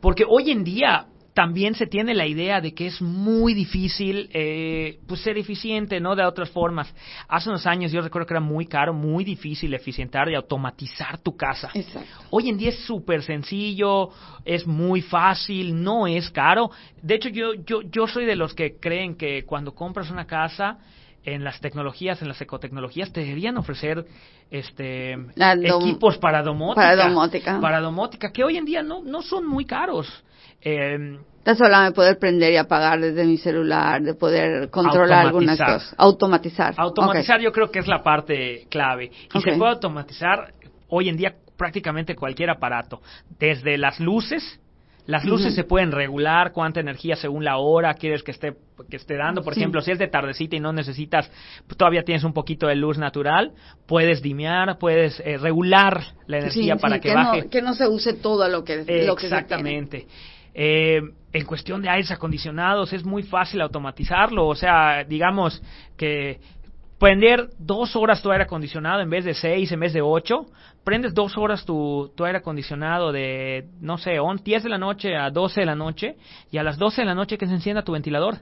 Porque 0.00 0.24
hoy 0.28 0.50
en 0.50 0.64
día 0.64 1.06
también 1.36 1.74
se 1.74 1.86
tiene 1.86 2.14
la 2.14 2.26
idea 2.26 2.62
de 2.62 2.72
que 2.72 2.86
es 2.86 3.02
muy 3.02 3.52
difícil 3.52 4.30
eh, 4.32 5.00
pues 5.06 5.20
ser 5.20 5.36
eficiente, 5.36 6.00
¿no? 6.00 6.16
De 6.16 6.24
otras 6.24 6.48
formas. 6.48 6.90
Hace 7.28 7.50
unos 7.50 7.66
años 7.66 7.92
yo 7.92 8.00
recuerdo 8.00 8.26
que 8.26 8.32
era 8.32 8.40
muy 8.40 8.64
caro, 8.64 8.94
muy 8.94 9.22
difícil 9.22 9.74
eficientar 9.74 10.30
y 10.30 10.34
automatizar 10.34 11.18
tu 11.18 11.36
casa. 11.36 11.68
Exacto. 11.74 12.08
Hoy 12.30 12.48
en 12.48 12.56
día 12.56 12.70
es 12.70 12.78
súper 12.86 13.22
sencillo, 13.22 14.08
es 14.46 14.66
muy 14.66 15.02
fácil, 15.02 15.78
no 15.78 16.06
es 16.06 16.30
caro. 16.30 16.70
De 17.02 17.16
hecho, 17.16 17.28
yo, 17.28 17.52
yo, 17.52 17.82
yo 17.82 18.06
soy 18.06 18.24
de 18.24 18.34
los 18.34 18.54
que 18.54 18.80
creen 18.80 19.14
que 19.14 19.44
cuando 19.44 19.74
compras 19.74 20.10
una 20.10 20.24
casa, 20.24 20.78
en 21.22 21.44
las 21.44 21.60
tecnologías, 21.60 22.22
en 22.22 22.28
las 22.28 22.40
ecotecnologías, 22.40 23.12
te 23.12 23.20
deberían 23.20 23.58
ofrecer 23.58 24.06
este 24.50 25.18
equipos 25.36 26.16
para 26.16 26.42
domótica, 26.42 26.80
para 26.80 27.08
domótica. 27.08 27.60
Para 27.60 27.80
domótica, 27.80 28.32
que 28.32 28.42
hoy 28.42 28.56
en 28.56 28.64
día 28.64 28.82
no, 28.82 29.02
no 29.02 29.20
son 29.20 29.46
muy 29.46 29.66
caros. 29.66 30.08
Eh, 30.60 31.18
Estás 31.46 31.60
hablando 31.60 31.90
de 31.90 31.94
poder 31.94 32.18
prender 32.18 32.52
y 32.54 32.56
apagar 32.56 33.00
desde 33.00 33.24
mi 33.24 33.36
celular, 33.36 34.02
de 34.02 34.14
poder 34.14 34.68
controlar 34.68 35.26
algunas 35.26 35.56
cosas. 35.56 35.94
Automatizar. 35.96 36.74
Automatizar 36.76 37.40
yo 37.40 37.52
creo 37.52 37.70
que 37.70 37.78
es 37.78 37.86
la 37.86 38.02
parte 38.02 38.66
clave. 38.68 39.12
Y 39.32 39.40
se 39.40 39.52
puede 39.52 39.70
automatizar 39.70 40.52
hoy 40.88 41.08
en 41.08 41.16
día 41.16 41.36
prácticamente 41.56 42.16
cualquier 42.16 42.50
aparato. 42.50 43.00
Desde 43.38 43.78
las 43.78 44.00
luces, 44.00 44.58
las 45.06 45.24
luces 45.24 45.54
se 45.54 45.62
pueden 45.62 45.92
regular 45.92 46.50
cuánta 46.50 46.80
energía 46.80 47.14
según 47.14 47.44
la 47.44 47.58
hora 47.58 47.94
quieres 47.94 48.24
que 48.24 48.32
esté 48.32 48.56
que 48.90 48.96
esté 48.96 49.16
dando. 49.16 49.42
Por 49.42 49.52
ejemplo, 49.52 49.80
si 49.80 49.92
es 49.92 49.98
de 50.00 50.08
tardecita 50.08 50.56
y 50.56 50.60
no 50.60 50.72
necesitas, 50.72 51.30
pues, 51.66 51.78
todavía 51.78 52.02
tienes 52.02 52.24
un 52.24 52.32
poquito 52.32 52.66
de 52.66 52.74
luz 52.74 52.98
natural, 52.98 53.52
puedes 53.86 54.20
dimear, 54.20 54.78
puedes 54.78 55.20
eh, 55.20 55.38
regular 55.38 56.02
la 56.26 56.38
energía 56.38 56.76
para 56.76 56.98
que, 56.98 57.14
baje. 57.14 57.48
que 57.48 57.62
no 57.62 57.72
se 57.74 57.86
use 57.86 58.14
todo 58.14 58.48
lo 58.48 58.64
que, 58.64 58.78
lo 59.06 59.16
que 59.16 59.26
Exactamente. 59.26 60.06
Eh, 60.58 61.02
en 61.34 61.44
cuestión 61.44 61.82
de 61.82 61.90
aires 61.90 62.10
acondicionados 62.10 62.90
es 62.94 63.04
muy 63.04 63.22
fácil 63.22 63.60
automatizarlo, 63.60 64.46
o 64.46 64.54
sea, 64.54 65.04
digamos 65.04 65.62
que 65.98 66.40
prender 66.98 67.50
dos 67.58 67.94
horas 67.94 68.22
tu 68.22 68.30
aire 68.30 68.44
acondicionado 68.44 69.02
en 69.02 69.10
vez 69.10 69.26
de 69.26 69.34
seis, 69.34 69.70
en 69.70 69.80
vez 69.80 69.92
de 69.92 70.00
ocho, 70.00 70.46
prendes 70.82 71.12
dos 71.12 71.36
horas 71.36 71.66
tu, 71.66 72.10
tu 72.16 72.24
aire 72.24 72.38
acondicionado 72.38 73.12
de, 73.12 73.66
no 73.80 73.98
sé, 73.98 74.18
10 74.44 74.62
de 74.62 74.68
la 74.70 74.78
noche 74.78 75.14
a 75.14 75.30
12 75.30 75.60
de 75.60 75.66
la 75.66 75.74
noche. 75.74 76.16
Y 76.50 76.58
a 76.58 76.62
las 76.62 76.78
12 76.78 77.02
de 77.02 77.06
la 77.06 77.14
noche 77.14 77.36
que 77.36 77.46
se 77.46 77.52
encienda 77.52 77.82
tu 77.82 77.92
ventilador 77.92 78.36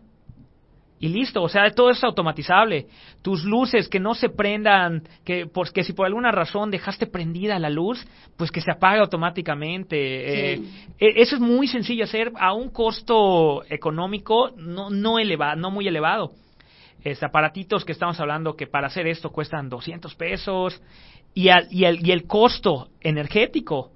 y 1.00 1.08
listo, 1.08 1.42
o 1.42 1.48
sea, 1.48 1.68
todo 1.70 1.90
es 1.90 2.02
automatizable. 2.04 2.86
Tus 3.20 3.44
luces 3.44 3.88
que 3.88 4.00
no 4.00 4.14
se 4.14 4.28
prendan, 4.28 5.02
que 5.24 5.46
porque 5.46 5.82
si 5.82 5.92
por 5.92 6.06
alguna 6.06 6.30
razón 6.30 6.70
dejaste 6.70 7.06
prendida 7.06 7.58
la 7.58 7.68
luz, 7.68 8.06
pues 8.36 8.50
que 8.50 8.60
se 8.60 8.70
apague 8.70 9.00
automáticamente. 9.00 10.54
Eh, 10.54 10.62
e, 10.98 11.20
eso 11.20 11.36
es 11.36 11.40
muy 11.40 11.66
sencillo 11.66 12.04
hacer 12.04 12.32
a 12.38 12.54
un 12.54 12.70
costo 12.70 13.64
económico 13.68 14.52
no 14.56 14.88
no 14.88 15.18
elevado, 15.18 15.56
no 15.56 15.70
muy 15.70 15.88
elevado. 15.88 16.32
Es 17.02 17.22
aparatitos 17.22 17.84
que 17.84 17.92
estamos 17.92 18.18
hablando 18.20 18.56
que 18.56 18.66
para 18.66 18.86
hacer 18.86 19.06
esto 19.06 19.30
cuestan 19.30 19.68
200 19.68 20.14
pesos 20.14 20.80
y, 21.34 21.48
y, 21.70 21.84
el, 21.84 22.06
y 22.06 22.12
el 22.12 22.26
costo 22.26 22.88
energético 23.00 23.93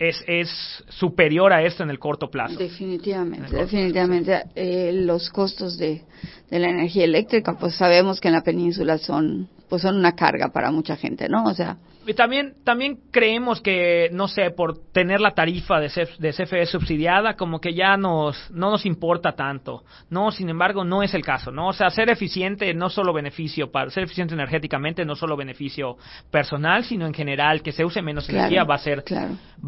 es, 0.00 0.24
es 0.26 0.48
superior 0.88 1.52
a 1.52 1.62
esto 1.62 1.82
en 1.82 1.90
el 1.90 1.98
corto 1.98 2.30
plazo. 2.30 2.58
Definitivamente, 2.58 3.54
definitivamente. 3.54 4.44
Eh, 4.54 4.92
los 4.94 5.28
costos 5.28 5.76
de, 5.76 6.02
de 6.50 6.58
la 6.58 6.70
energía 6.70 7.04
eléctrica, 7.04 7.58
pues 7.58 7.74
sabemos 7.76 8.18
que 8.18 8.28
en 8.28 8.34
la 8.34 8.42
península 8.42 8.96
son, 8.96 9.48
pues 9.70 9.82
son 9.82 9.96
una 9.96 10.14
carga 10.16 10.48
para 10.48 10.70
mucha 10.70 10.96
gente, 10.96 11.28
¿no? 11.28 11.44
O 11.44 11.54
sea, 11.54 11.78
y 12.06 12.14
también, 12.14 12.54
también 12.64 12.98
creemos 13.12 13.60
que, 13.60 14.08
no 14.12 14.26
sé, 14.26 14.50
por 14.50 14.78
tener 14.90 15.20
la 15.20 15.30
tarifa 15.30 15.78
de, 15.78 15.88
de 16.18 16.32
CFE 16.32 16.66
subsidiada, 16.66 17.34
como 17.34 17.60
que 17.60 17.72
ya 17.72 17.96
nos, 17.96 18.50
no 18.50 18.70
nos 18.70 18.84
importa 18.84 19.32
tanto. 19.32 19.84
No, 20.08 20.32
sin 20.32 20.48
embargo, 20.48 20.82
no 20.82 21.04
es 21.04 21.14
el 21.14 21.22
caso, 21.22 21.52
¿no? 21.52 21.68
O 21.68 21.72
sea, 21.72 21.88
ser 21.90 22.10
eficiente 22.10 22.74
no 22.74 22.90
solo 22.90 23.12
beneficio, 23.12 23.70
para 23.70 23.90
ser 23.90 24.04
eficiente 24.04 24.34
energéticamente 24.34 25.04
no 25.04 25.14
solo 25.14 25.36
beneficio 25.36 25.98
personal, 26.32 26.84
sino 26.84 27.06
en 27.06 27.14
general, 27.14 27.62
que 27.62 27.70
se 27.70 27.84
use 27.84 28.02
menos 28.02 28.28
energía 28.28 28.64
va 28.64 28.74
a 28.74 28.78
ser, 28.78 29.04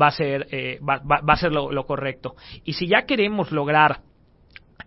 va 0.01 0.09
a 0.09 0.11
ser, 0.11 0.49
eh, 0.51 0.81
va, 0.81 0.99
va, 0.99 1.35
a 1.35 1.37
ser 1.37 1.53
lo, 1.53 1.71
lo 1.71 1.87
correcto. 1.87 2.35
Y 2.65 2.73
si 2.73 2.89
ya 2.89 3.03
queremos 3.03 3.53
lograr 3.53 4.01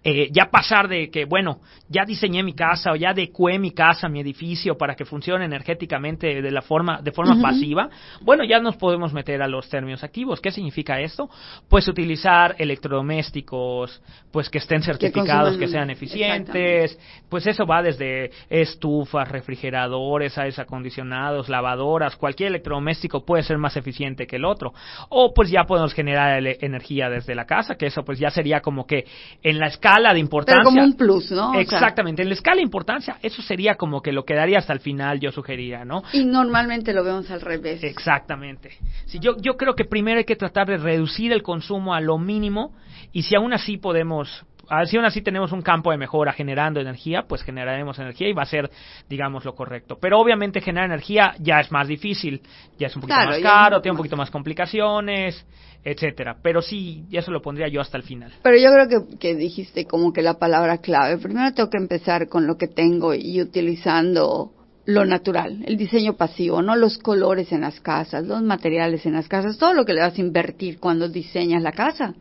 eh, 0.07 0.29
ya 0.31 0.51
pasar 0.51 0.87
de 0.87 1.09
que, 1.09 1.25
bueno, 1.25 1.61
ya 1.89 2.05
diseñé 2.05 2.43
mi 2.43 2.53
casa 2.53 2.91
o 2.91 2.95
ya 2.95 3.09
adecué 3.09 3.57
mi 3.57 3.71
casa, 3.71 4.07
mi 4.07 4.19
edificio 4.19 4.77
para 4.77 4.93
que 4.93 5.03
funcione 5.03 5.45
energéticamente 5.45 6.43
de 6.43 6.51
la 6.51 6.61
forma, 6.61 7.01
de 7.01 7.11
forma 7.11 7.41
pasiva, 7.41 7.89
bueno, 8.21 8.43
ya 8.43 8.59
nos 8.59 8.75
podemos 8.75 9.13
meter 9.13 9.41
a 9.41 9.47
los 9.47 9.67
términos 9.67 10.03
activos. 10.03 10.39
¿Qué 10.39 10.51
significa 10.51 11.01
esto? 11.01 11.27
Pues 11.67 11.87
utilizar 11.87 12.55
electrodomésticos, 12.59 13.99
pues 14.31 14.47
que 14.47 14.59
estén 14.59 14.83
certificados, 14.83 15.57
que, 15.57 15.67
sean 15.67 15.89
eficientes, 15.89 16.99
pues 17.27 17.47
eso 17.47 17.65
va 17.65 17.81
desde 17.81 18.29
estufas, 18.47 19.27
refrigeradores, 19.27 20.37
aires 20.37 20.59
acondicionados, 20.59 21.49
lavadoras, 21.49 22.15
cualquier 22.15 22.49
electrodoméstico 22.49 23.25
puede 23.25 23.41
ser 23.41 23.57
más 23.57 23.75
eficiente 23.75 24.27
que 24.27 24.35
el 24.35 24.45
otro. 24.45 24.71
O 25.09 25.33
pues 25.33 25.49
ya 25.49 25.63
podemos 25.63 25.95
generar 25.95 26.45
energía 26.45 27.09
desde 27.09 27.33
la 27.33 27.45
casa, 27.45 27.73
que 27.73 27.87
eso 27.87 28.05
pues 28.05 28.19
ya 28.19 28.29
sería 28.29 28.61
como 28.61 28.85
que 28.85 29.05
en 29.41 29.57
la 29.57 29.65
escala 29.65 29.94
escala 29.95 30.13
de 30.13 30.19
importancia. 30.19 30.63
como 30.63 30.83
un 30.83 30.93
plus, 30.93 31.31
¿no? 31.31 31.53
Exactamente, 31.55 32.21
en 32.21 32.29
la 32.29 32.35
escala 32.35 32.57
de 32.57 32.63
importancia, 32.63 33.17
eso 33.21 33.41
sería 33.41 33.75
como 33.75 34.01
que 34.01 34.11
lo 34.11 34.25
quedaría 34.25 34.59
hasta 34.59 34.73
el 34.73 34.79
final, 34.79 35.19
yo 35.19 35.31
sugería, 35.31 35.85
¿no? 35.85 36.03
Y 36.13 36.25
normalmente 36.25 36.93
lo 36.93 37.03
vemos 37.03 37.29
al 37.31 37.41
revés. 37.41 37.83
Exactamente. 37.83 38.71
Sí, 39.05 39.19
yo, 39.19 39.35
yo 39.37 39.57
creo 39.57 39.75
que 39.75 39.85
primero 39.85 40.17
hay 40.17 40.25
que 40.25 40.35
tratar 40.35 40.67
de 40.67 40.77
reducir 40.77 41.31
el 41.31 41.43
consumo 41.43 41.93
a 41.93 42.01
lo 42.01 42.17
mínimo 42.17 42.73
y 43.11 43.23
si 43.23 43.35
aún 43.35 43.53
así 43.53 43.77
podemos 43.77 44.45
si 44.85 44.97
aún 44.97 45.05
así 45.05 45.21
tenemos 45.21 45.51
un 45.51 45.61
campo 45.61 45.91
de 45.91 45.97
mejora 45.97 46.33
generando 46.33 46.79
energía, 46.79 47.25
pues 47.27 47.43
generaremos 47.43 47.99
energía 47.99 48.29
y 48.29 48.33
va 48.33 48.43
a 48.43 48.47
ser, 48.47 48.69
digamos, 49.07 49.45
lo 49.45 49.53
correcto. 49.53 49.97
Pero 50.01 50.19
obviamente 50.19 50.61
generar 50.61 50.89
energía 50.89 51.35
ya 51.39 51.59
es 51.59 51.71
más 51.71 51.87
difícil, 51.87 52.41
ya 52.77 52.87
es 52.87 52.95
un 52.95 53.03
poquito 53.03 53.19
más 53.19 53.39
caro, 53.39 53.81
tiene 53.81 53.93
un 53.93 53.97
poquito 53.97 54.17
más 54.17 54.31
complicaciones, 54.31 55.45
etcétera. 55.85 56.37
Pero 56.41 56.61
sí, 56.61 57.05
eso 57.11 57.31
lo 57.31 57.41
pondría 57.41 57.69
yo 57.69 57.79
hasta 57.79 57.97
el 57.97 58.03
final. 58.03 58.33
Pero 58.41 58.57
yo 58.57 58.71
creo 58.73 58.89
que, 58.89 59.17
que 59.17 59.35
dijiste 59.35 59.85
como 59.85 60.11
que 60.11 60.21
la 60.21 60.39
palabra 60.39 60.79
clave. 60.79 61.17
Primero 61.19 61.53
tengo 61.53 61.69
que 61.69 61.77
empezar 61.77 62.27
con 62.27 62.47
lo 62.47 62.57
que 62.57 62.67
tengo 62.67 63.13
y 63.13 63.39
utilizando 63.39 64.51
lo 64.85 65.03
natural, 65.03 65.63
el 65.65 65.77
diseño 65.77 66.13
pasivo, 66.13 66.61
no 66.61 66.75
los 66.75 66.99
colores 66.99 67.51
en 67.51 67.61
las 67.61 67.79
casas, 67.79 68.23
los 68.25 68.43
materiales 68.43 69.03
en 69.07 69.13
las 69.13 69.27
casas, 69.27 69.57
todo 69.57 69.73
lo 69.73 69.83
que 69.83 69.95
le 69.95 70.01
vas 70.01 70.15
a 70.15 70.21
invertir 70.21 70.79
cuando 70.79 71.09
diseñas 71.09 71.63
la 71.63 71.71
casa 71.71 72.13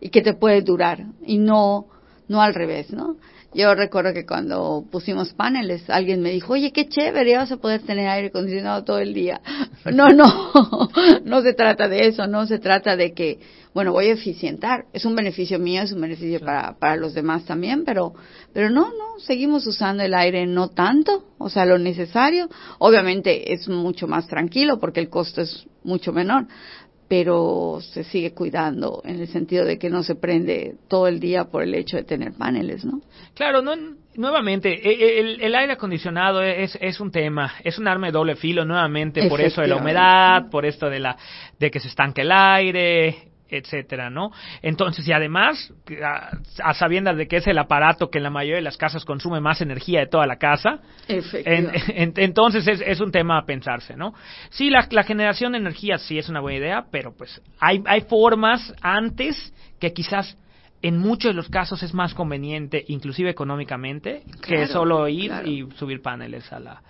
y 0.00 0.08
que 0.08 0.20
te 0.20 0.34
puede 0.34 0.62
durar 0.62 1.04
y 1.24 1.38
no 1.38 1.86
no 2.28 2.42
al 2.42 2.54
revés, 2.54 2.92
¿no? 2.92 3.16
Yo 3.54 3.74
recuerdo 3.74 4.12
que 4.12 4.26
cuando 4.26 4.84
pusimos 4.90 5.32
paneles, 5.32 5.88
alguien 5.88 6.20
me 6.20 6.30
dijo, 6.30 6.52
oye, 6.52 6.70
qué 6.70 6.86
chévere, 6.86 7.36
vas 7.36 7.50
a 7.50 7.56
poder 7.56 7.80
tener 7.80 8.06
aire 8.06 8.28
acondicionado 8.28 8.84
todo 8.84 8.98
el 8.98 9.14
día. 9.14 9.40
No, 9.90 10.08
no, 10.08 10.26
no 11.24 11.40
se 11.40 11.54
trata 11.54 11.88
de 11.88 12.08
eso, 12.08 12.26
no 12.26 12.46
se 12.46 12.58
trata 12.58 12.94
de 12.94 13.14
que, 13.14 13.38
bueno, 13.72 13.92
voy 13.92 14.08
a 14.08 14.12
eficientar. 14.12 14.84
Es 14.92 15.06
un 15.06 15.14
beneficio 15.14 15.58
mío, 15.58 15.82
es 15.82 15.92
un 15.92 16.00
beneficio 16.02 16.40
para, 16.40 16.76
para 16.78 16.96
los 16.96 17.14
demás 17.14 17.46
también, 17.46 17.84
pero, 17.84 18.12
pero 18.52 18.68
no, 18.68 18.90
no, 18.90 19.18
seguimos 19.18 19.66
usando 19.66 20.02
el 20.02 20.12
aire 20.12 20.46
no 20.46 20.68
tanto, 20.68 21.24
o 21.38 21.48
sea, 21.48 21.64
lo 21.64 21.78
necesario. 21.78 22.50
Obviamente 22.78 23.54
es 23.54 23.66
mucho 23.68 24.06
más 24.06 24.26
tranquilo 24.26 24.78
porque 24.78 25.00
el 25.00 25.08
costo 25.08 25.40
es 25.40 25.66
mucho 25.84 26.12
menor, 26.12 26.46
pero 27.08 27.78
se 27.80 28.04
sigue 28.04 28.34
cuidando 28.34 29.00
en 29.04 29.20
el 29.20 29.28
sentido 29.28 29.64
de 29.64 29.78
que 29.78 29.88
no 29.88 30.02
se 30.02 30.14
prende 30.14 30.74
todo 30.88 31.08
el 31.08 31.18
día 31.20 31.44
por 31.44 31.62
el 31.62 31.74
hecho 31.74 31.96
de 31.96 32.04
tener 32.04 32.34
paneles, 32.34 32.84
¿no? 32.84 33.00
Claro, 33.34 33.62
no, 33.62 33.74
nuevamente, 34.14 34.68
e, 34.72 35.20
e, 35.20 35.46
el, 35.46 35.54
aire 35.54 35.72
acondicionado 35.72 36.42
es, 36.42 36.76
es, 36.80 37.00
un 37.00 37.10
tema, 37.10 37.54
es 37.64 37.78
un 37.78 37.88
arma 37.88 38.08
de 38.08 38.12
doble 38.12 38.36
filo, 38.36 38.66
nuevamente, 38.66 39.26
por 39.26 39.40
eso 39.40 39.62
de 39.62 39.68
la 39.68 39.76
humedad, 39.76 40.50
por 40.50 40.66
esto 40.66 40.90
de, 40.90 41.00
la, 41.00 41.16
de 41.58 41.70
que 41.70 41.80
se 41.80 41.88
estanque 41.88 42.20
el 42.20 42.32
aire, 42.32 43.28
etcétera, 43.48 44.10
¿no? 44.10 44.30
Entonces, 44.62 45.06
y 45.08 45.12
además, 45.12 45.72
a, 46.62 46.74
sabiendas 46.74 47.16
de 47.16 47.26
que 47.26 47.36
es 47.36 47.46
el 47.46 47.58
aparato 47.58 48.10
que 48.10 48.18
en 48.18 48.24
la 48.24 48.30
mayoría 48.30 48.56
de 48.56 48.62
las 48.62 48.76
casas 48.76 49.04
consume 49.04 49.40
más 49.40 49.60
energía 49.60 50.00
de 50.00 50.06
toda 50.06 50.26
la 50.26 50.36
casa, 50.36 50.80
entonces 51.08 52.66
es, 52.68 52.82
es, 52.84 53.00
un 53.00 53.10
tema 53.10 53.38
a 53.38 53.46
pensarse, 53.46 53.96
¿no? 53.96 54.14
Sí, 54.50 54.70
la, 54.70 54.86
la, 54.90 55.02
generación 55.02 55.52
de 55.52 55.58
energía 55.58 55.98
sí 55.98 56.18
es 56.18 56.28
una 56.28 56.40
buena 56.40 56.58
idea, 56.58 56.84
pero 56.90 57.14
pues 57.16 57.40
hay, 57.60 57.82
hay 57.86 58.02
formas 58.02 58.74
antes 58.82 59.52
que 59.80 59.92
quizás 59.92 60.36
en 60.82 60.98
muchos 60.98 61.30
de 61.30 61.34
los 61.34 61.48
casos 61.48 61.82
es 61.82 61.92
más 61.94 62.14
conveniente, 62.14 62.84
inclusive 62.88 63.30
económicamente, 63.30 64.22
que 64.46 64.66
solo 64.68 65.08
ir 65.08 65.32
y 65.44 65.66
subir 65.76 66.02
paneles 66.02 66.52
a 66.52 66.60
la, 66.60 66.82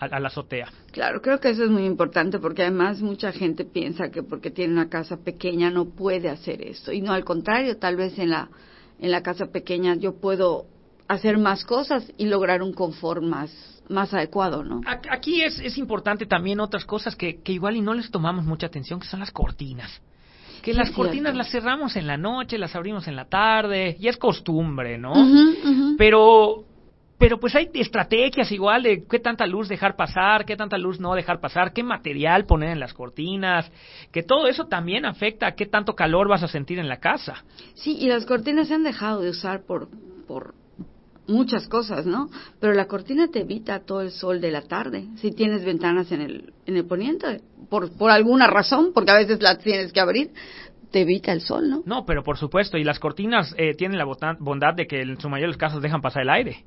a, 0.00 0.20
la 0.20 0.28
azotea. 0.28 0.68
Claro, 0.92 1.20
creo 1.20 1.38
que 1.38 1.50
eso 1.50 1.64
es 1.64 1.70
muy 1.70 1.84
importante 1.84 2.38
porque 2.38 2.62
además 2.62 3.00
mucha 3.00 3.32
gente 3.32 3.64
piensa 3.64 4.10
que 4.10 4.22
porque 4.22 4.50
tiene 4.50 4.72
una 4.72 4.88
casa 4.88 5.18
pequeña 5.18 5.70
no 5.70 5.86
puede 5.86 6.28
hacer 6.28 6.62
esto 6.62 6.92
y 6.92 7.00
no 7.02 7.12
al 7.12 7.24
contrario, 7.24 7.76
tal 7.76 7.96
vez 7.96 8.18
en 8.18 8.30
la 8.30 8.48
en 8.98 9.10
la 9.10 9.22
casa 9.22 9.46
pequeña 9.46 9.94
yo 9.94 10.14
puedo 10.20 10.66
hacer 11.08 11.38
más 11.38 11.64
cosas 11.64 12.10
y 12.18 12.26
lograr 12.26 12.62
un 12.62 12.72
confort 12.72 13.22
más 13.22 13.50
más 13.88 14.14
adecuado, 14.14 14.62
¿no? 14.62 14.80
Aquí 14.86 15.42
es, 15.42 15.58
es 15.58 15.76
importante 15.76 16.24
también 16.24 16.60
otras 16.60 16.84
cosas 16.84 17.16
que, 17.16 17.42
que 17.42 17.52
igual 17.52 17.74
y 17.76 17.80
no 17.80 17.92
les 17.92 18.08
tomamos 18.10 18.44
mucha 18.44 18.66
atención, 18.66 19.00
que 19.00 19.06
son 19.06 19.18
las 19.18 19.32
cortinas 19.32 20.00
que 20.60 20.74
las 20.74 20.90
cortinas 20.90 21.34
las 21.34 21.50
cerramos 21.50 21.96
en 21.96 22.06
la 22.06 22.16
noche, 22.16 22.58
las 22.58 22.74
abrimos 22.76 23.08
en 23.08 23.16
la 23.16 23.24
tarde, 23.24 23.96
y 23.98 24.08
es 24.08 24.16
costumbre, 24.16 24.98
¿no? 24.98 25.12
Pero 25.96 26.64
pero 27.20 27.38
pues 27.38 27.54
hay 27.54 27.68
estrategias 27.74 28.50
igual 28.50 28.82
de 28.82 29.04
qué 29.04 29.18
tanta 29.18 29.46
luz 29.46 29.68
dejar 29.68 29.94
pasar, 29.94 30.46
qué 30.46 30.56
tanta 30.56 30.78
luz 30.78 30.98
no 30.98 31.14
dejar 31.14 31.38
pasar, 31.38 31.74
qué 31.74 31.82
material 31.82 32.46
poner 32.46 32.70
en 32.70 32.80
las 32.80 32.94
cortinas, 32.94 33.70
que 34.10 34.22
todo 34.22 34.46
eso 34.46 34.68
también 34.68 35.04
afecta 35.04 35.46
a 35.46 35.54
qué 35.54 35.66
tanto 35.66 35.94
calor 35.94 36.28
vas 36.28 36.42
a 36.42 36.48
sentir 36.48 36.78
en 36.78 36.88
la 36.88 36.96
casa. 36.96 37.44
Sí, 37.74 37.94
y 38.00 38.08
las 38.08 38.24
cortinas 38.24 38.68
se 38.68 38.74
han 38.74 38.84
dejado 38.84 39.20
de 39.20 39.28
usar 39.28 39.66
por, 39.66 39.90
por 40.26 40.54
muchas 41.26 41.68
cosas, 41.68 42.06
¿no? 42.06 42.30
Pero 42.58 42.72
la 42.72 42.86
cortina 42.86 43.28
te 43.28 43.42
evita 43.42 43.80
todo 43.80 44.00
el 44.00 44.12
sol 44.12 44.40
de 44.40 44.50
la 44.50 44.62
tarde, 44.62 45.08
si 45.16 45.30
tienes 45.30 45.62
ventanas 45.62 46.10
en 46.12 46.22
el, 46.22 46.54
en 46.64 46.78
el 46.78 46.86
poniente, 46.86 47.42
por, 47.68 47.94
por 47.98 48.10
alguna 48.10 48.46
razón, 48.46 48.92
porque 48.94 49.10
a 49.10 49.18
veces 49.18 49.42
las 49.42 49.58
tienes 49.58 49.92
que 49.92 50.00
abrir, 50.00 50.30
te 50.90 51.02
evita 51.02 51.32
el 51.32 51.42
sol, 51.42 51.68
¿no? 51.68 51.82
No, 51.84 52.06
pero 52.06 52.22
por 52.22 52.38
supuesto, 52.38 52.78
y 52.78 52.84
las 52.84 52.98
cortinas 52.98 53.54
eh, 53.58 53.74
tienen 53.74 53.98
la 53.98 54.06
bondad 54.38 54.72
de 54.72 54.86
que 54.86 55.02
en 55.02 55.20
su 55.20 55.28
mayor 55.28 55.54
casos 55.58 55.82
dejan 55.82 56.00
pasar 56.00 56.22
el 56.22 56.30
aire. 56.30 56.64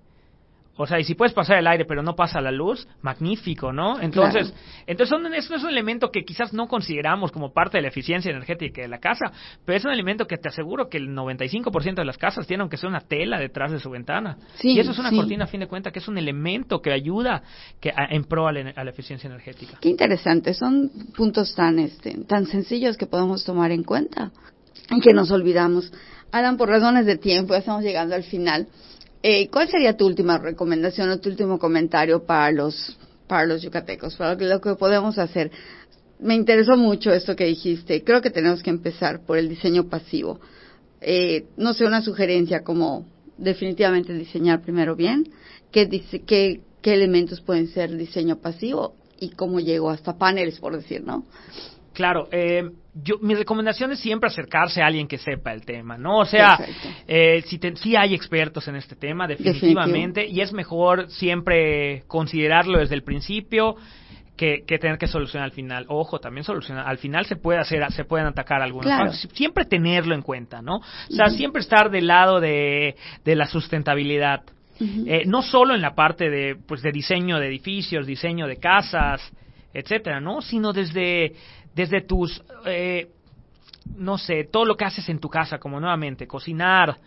O 0.76 0.88
sea, 0.88 1.00
y 1.00 1.04
si 1.04 1.14
puedes 1.14 1.34
pasar 1.34 1.58
el 1.58 1.68
aire 1.68 1.86
pero 1.86 2.02
no 2.02 2.16
pasa 2.16 2.42
la 2.42 2.52
luz, 2.52 2.88
magnífico, 3.02 3.72
¿no? 3.72 4.00
Entonces, 4.00 4.54
entonces 4.88 5.10
son, 5.10 5.32
eso 5.34 5.56
es 5.56 5.64
un 5.64 5.70
elemento 5.70 6.10
que 6.10 6.24
quizás 6.24 6.52
no 6.52 6.68
consideramos 6.68 7.32
como 7.32 7.54
parte 7.54 7.78
de 7.78 7.84
la 7.84 7.90
eficiencia 7.90 8.32
energética 8.32 8.82
de 8.82 8.88
la 8.88 9.00
casa, 9.00 9.32
pero 9.66 9.78
es 9.78 9.86
un 9.86 9.92
elemento 9.92 10.26
que 10.26 10.38
te 10.38 10.50
aseguro 10.50 10.90
que 10.90 10.98
el 10.98 11.10
95% 11.10 11.96
de 11.96 12.06
las 12.06 12.18
casas 12.18 12.48
tienen 12.48 12.70
que 12.70 12.78
ser 12.78 12.90
una 12.90 13.02
tela 13.02 13.40
detrás 13.40 13.72
de 13.72 13.80
su 13.80 13.92
ventana. 13.92 14.38
y 14.64 14.80
eso 14.80 14.92
es 14.92 15.00
una 15.00 15.12
cortina 15.12 15.44
a 15.44 15.48
fin 15.48 15.60
de 15.60 15.68
cuentas 15.68 15.94
que 15.94 16.00
es 16.00 16.08
un 16.08 16.18
elemento 16.18 16.82
que 16.82 16.92
ayuda 16.92 17.44
que 17.80 17.94
en 18.10 18.24
pro 18.24 18.48
a 18.48 18.52
la, 18.54 18.90
eficiencia 18.90 19.28
energética. 19.28 19.78
Qué 19.80 19.90
interesante, 19.90 20.54
son 20.54 20.90
puntos 21.16 21.56
tan 21.56 21.80
este, 21.80 22.18
tan 22.26 22.46
sencillos 22.48 22.98
que 22.98 23.06
podemos 23.06 23.44
tomar 23.44 23.72
en 23.72 23.84
cuenta 23.84 24.32
y 24.90 25.00
que 25.02 25.14
nos 25.14 25.32
olvidamos. 25.32 25.92
Adam, 26.32 26.58
por 26.58 26.70
razones 26.70 27.06
de 27.06 27.18
tiempo, 27.18 27.54
ya 27.54 27.60
estamos 27.60 27.84
llegando 27.84 28.16
al 28.16 28.24
final. 28.24 28.68
Eh, 29.26 29.48
¿Cuál 29.50 29.70
sería 29.70 29.96
tu 29.96 30.06
última 30.06 30.38
recomendación 30.38 31.10
o 31.10 31.20
tu 31.22 31.30
último 31.30 31.58
comentario 31.58 32.26
para 32.26 32.52
los 32.52 32.98
para 33.26 33.46
los 33.46 33.62
yucatecos, 33.62 34.18
para 34.18 34.36
lo 34.36 34.60
que 34.60 34.76
podemos 34.76 35.18
hacer? 35.18 35.50
Me 36.20 36.36
interesó 36.36 36.76
mucho 36.76 37.12
esto 37.14 37.34
que 37.34 37.46
dijiste. 37.46 38.04
Creo 38.04 38.22
que 38.22 38.30
tenemos 38.30 38.62
que 38.62 38.70
empezar 38.70 39.26
por 39.26 39.38
el 39.38 39.48
diseño 39.48 39.88
pasivo. 39.88 40.42
Eh, 41.00 41.46
no 41.56 41.74
sé, 41.74 41.86
una 41.86 42.02
sugerencia 42.02 42.64
como 42.64 43.06
definitivamente 43.38 44.14
diseñar 44.14 44.62
primero 44.62 44.96
bien. 44.96 45.30
¿Qué, 45.72 45.88
qué, 46.28 46.62
qué 46.82 46.94
elementos 46.94 47.40
pueden 47.40 47.68
ser 47.68 47.96
diseño 47.96 48.42
pasivo? 48.42 48.96
Y 49.22 49.30
cómo 49.30 49.62
llego 49.62 49.90
hasta 49.90 50.18
paneles, 50.18 50.60
por 50.60 50.76
decir, 50.76 51.02
¿no? 51.02 51.24
Claro, 51.94 52.28
eh, 52.32 52.70
yo, 52.96 53.18
mi 53.22 53.36
recomendación 53.36 53.92
es 53.92 54.00
siempre 54.00 54.28
acercarse 54.28 54.82
a 54.82 54.88
alguien 54.88 55.08
que 55.08 55.18
sepa 55.18 55.54
el 55.54 55.66
tema, 55.66 55.98
¿no? 55.98 56.20
O 56.20 56.26
sea, 56.26 56.60
eh, 57.08 57.44
si, 57.46 57.60
si 57.76 57.96
hay 57.96 58.14
expertos 58.14 58.68
en 58.68 58.76
este 58.76 58.96
tema, 58.96 59.28
definitivamente, 59.28 60.28
y 60.28 60.42
es 60.42 60.54
mejor 60.54 61.10
siempre 61.10 62.04
considerarlo 62.08 62.80
desde 62.80 62.96
el 62.96 63.04
principio 63.04 63.76
que, 64.36 64.64
que, 64.66 64.80
tener 64.80 64.98
que 64.98 65.08
solucionar 65.08 65.46
al 65.46 65.56
final. 65.56 65.86
Ojo, 65.90 66.20
también 66.20 66.44
solucionar. 66.44 66.88
Al 66.88 66.98
final 66.98 67.26
se 67.26 67.36
puede 67.36 67.60
hacer, 67.60 67.84
se 67.92 68.06
pueden 68.06 68.28
atacar 68.28 68.62
algunos 68.62 69.28
Siempre 69.34 69.66
tenerlo 69.66 70.16
en 70.16 70.22
cuenta, 70.22 70.62
¿no? 70.62 70.78
O 70.78 71.14
sea, 71.14 71.30
siempre 71.30 71.62
estar 71.62 71.92
del 71.92 72.08
lado 72.08 72.40
de, 72.40 72.96
de 73.24 73.36
la 73.36 73.46
sustentabilidad. 73.46 74.42
eh, 74.80 75.24
no 75.28 75.44
solo 75.44 75.76
en 75.76 75.82
la 75.82 75.94
parte 75.94 76.30
de, 76.30 76.56
pues, 76.56 76.82
de 76.82 76.92
diseño 76.92 77.40
de 77.40 77.48
edificios, 77.48 78.08
diseño 78.08 78.48
de 78.48 78.58
casas, 78.58 79.22
etcétera, 79.74 80.20
¿no? 80.20 80.42
Sino 80.42 80.74
desde 80.74 81.34
desde 81.76 82.02
tus, 82.02 82.44
eh, 82.66 83.10
no 83.96 84.18
sé, 84.18 84.46
todo 84.52 84.66
lo 84.66 84.76
que 84.76 84.86
haces 84.86 85.08
en 85.10 85.20
tu 85.20 85.30
casa, 85.30 85.58
como 85.58 85.80
nuevamente, 85.80 86.28
cocinar, 86.28 86.98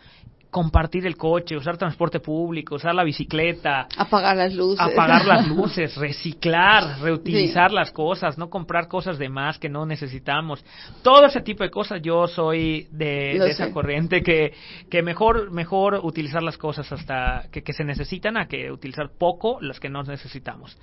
compartir 0.50 1.07
el 1.07 1.18
coche, 1.18 1.55
usar 1.55 1.76
transporte 1.76 2.20
público, 2.20 2.76
usar 2.76 2.94
la 2.94 3.05
bicicleta, 3.05 3.88
apagar 3.96 4.37
las 4.37 4.55
luces, 4.55 4.81
apagar 4.81 5.26
las 5.26 5.46
luces, 5.55 5.94
reciclar, 5.96 6.98
reutilizar 7.00 7.70
las 7.72 7.90
cosas, 7.90 8.38
no 8.38 8.48
comprar 8.48 8.88
cosas 8.88 9.18
de 9.18 9.29
más 9.29 9.59
que 9.59 9.68
no 9.68 9.85
necesitamos. 9.85 10.64
Todo 11.02 11.26
ese 11.26 11.42
tipo 11.42 11.62
de 11.62 11.70
cosas 11.70 12.00
yo 12.00 12.26
soy 12.26 12.88
de, 12.90 13.37
esa 13.48 13.70
corriente 13.70 14.22
que, 14.22 14.55
que 14.88 15.02
mejor 15.02 15.50
mejor 15.50 16.00
utilizar 16.02 16.42
las 16.42 16.57
cosas 16.57 16.90
hasta 16.90 17.48
que, 17.52 17.62
que 17.62 17.74
se 17.74 17.85
necesitan 17.85 18.38
a 18.38 18.48
que 18.48 18.70
utilizar 18.70 19.11
poco 19.18 19.59
las 19.61 19.79
que 19.79 19.90
no 19.90 20.05
necesitamos. 20.05 20.79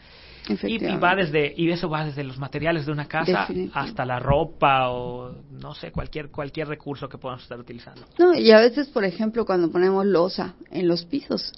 Y, 0.63 0.77
va 0.97 1.15
desde 1.15 1.53
y 1.55 1.69
eso 1.71 1.89
va 1.89 2.05
desde 2.05 2.23
los 2.23 2.37
materiales 2.37 2.85
de 2.85 2.91
una 2.91 3.07
casa 3.07 3.47
hasta 3.73 4.05
la 4.05 4.19
ropa 4.19 4.89
o 4.89 5.33
no 5.51 5.73
sé 5.73 5.91
cualquier 5.91 6.29
cualquier 6.29 6.67
recurso 6.67 7.07
que 7.07 7.17
podamos 7.17 7.43
estar 7.43 7.59
utilizando. 7.59 8.01
No 8.17 8.33
y 8.33 8.51
a 8.51 8.59
veces 8.59 8.89
por 8.89 9.05
ejemplo 9.05 9.45
cuando 9.45 9.71
ponemos 9.71 10.05
losa 10.05 10.55
en 10.71 10.87
los 10.87 11.05
pisos 11.05 11.53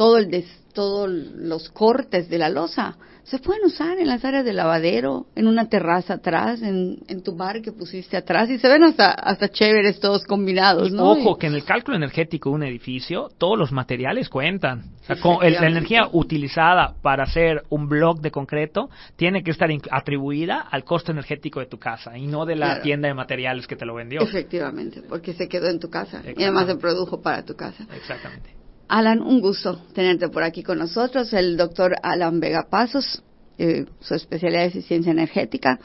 todo 0.00 0.16
el 0.16 0.30
des, 0.30 0.46
todos 0.72 1.10
los 1.10 1.68
cortes 1.68 2.30
de 2.30 2.38
la 2.38 2.48
losa 2.48 2.96
se 3.22 3.38
pueden 3.38 3.66
usar 3.66 3.98
en 3.98 4.08
las 4.08 4.24
áreas 4.24 4.46
de 4.46 4.54
lavadero, 4.54 5.26
en 5.36 5.46
una 5.46 5.68
terraza 5.68 6.14
atrás, 6.14 6.62
en, 6.62 7.00
en 7.06 7.22
tu 7.22 7.36
bar 7.36 7.60
que 7.60 7.70
pusiste 7.70 8.16
atrás 8.16 8.48
y 8.48 8.58
se 8.58 8.66
ven 8.66 8.82
hasta, 8.82 9.10
hasta 9.10 9.50
chéveres 9.50 10.00
todos 10.00 10.24
combinados, 10.24 10.90
¿no? 10.90 11.10
Ojo, 11.10 11.36
que 11.36 11.48
en 11.48 11.54
el 11.54 11.64
cálculo 11.64 11.98
energético 11.98 12.48
de 12.48 12.54
un 12.54 12.62
edificio 12.62 13.28
todos 13.36 13.58
los 13.58 13.72
materiales 13.72 14.30
cuentan. 14.30 14.84
O 15.22 15.42
la 15.42 15.68
energía 15.68 16.08
utilizada 16.12 16.94
para 17.02 17.24
hacer 17.24 17.64
un 17.68 17.86
bloque 17.86 18.22
de 18.22 18.30
concreto 18.30 18.88
tiene 19.16 19.42
que 19.42 19.50
estar 19.50 19.68
atribuida 19.90 20.60
al 20.60 20.84
costo 20.84 21.12
energético 21.12 21.60
de 21.60 21.66
tu 21.66 21.78
casa 21.78 22.16
y 22.16 22.26
no 22.26 22.46
de 22.46 22.56
la 22.56 22.80
tienda 22.80 23.06
de 23.08 23.12
materiales 23.12 23.66
que 23.66 23.76
te 23.76 23.84
lo 23.84 23.94
vendió. 23.94 24.22
Efectivamente, 24.22 25.02
porque 25.06 25.34
se 25.34 25.46
quedó 25.46 25.68
en 25.68 25.78
tu 25.78 25.90
casa 25.90 26.22
y 26.24 26.42
además 26.42 26.68
se 26.68 26.76
produjo 26.76 27.20
para 27.20 27.44
tu 27.44 27.54
casa. 27.54 27.86
Exactamente. 27.94 28.59
Alan, 28.90 29.22
un 29.22 29.40
gusto 29.40 29.80
tenerte 29.94 30.28
por 30.28 30.42
aquí 30.42 30.62
con 30.64 30.78
nosotros, 30.78 31.32
el 31.32 31.56
doctor 31.56 31.94
Alan 32.02 32.40
Vega 32.40 32.66
Pasos, 32.68 33.22
eh, 33.56 33.86
su 34.00 34.14
especialidad 34.14 34.64
es 34.64 34.74
eficiencia 34.74 35.12
energética, 35.12 35.78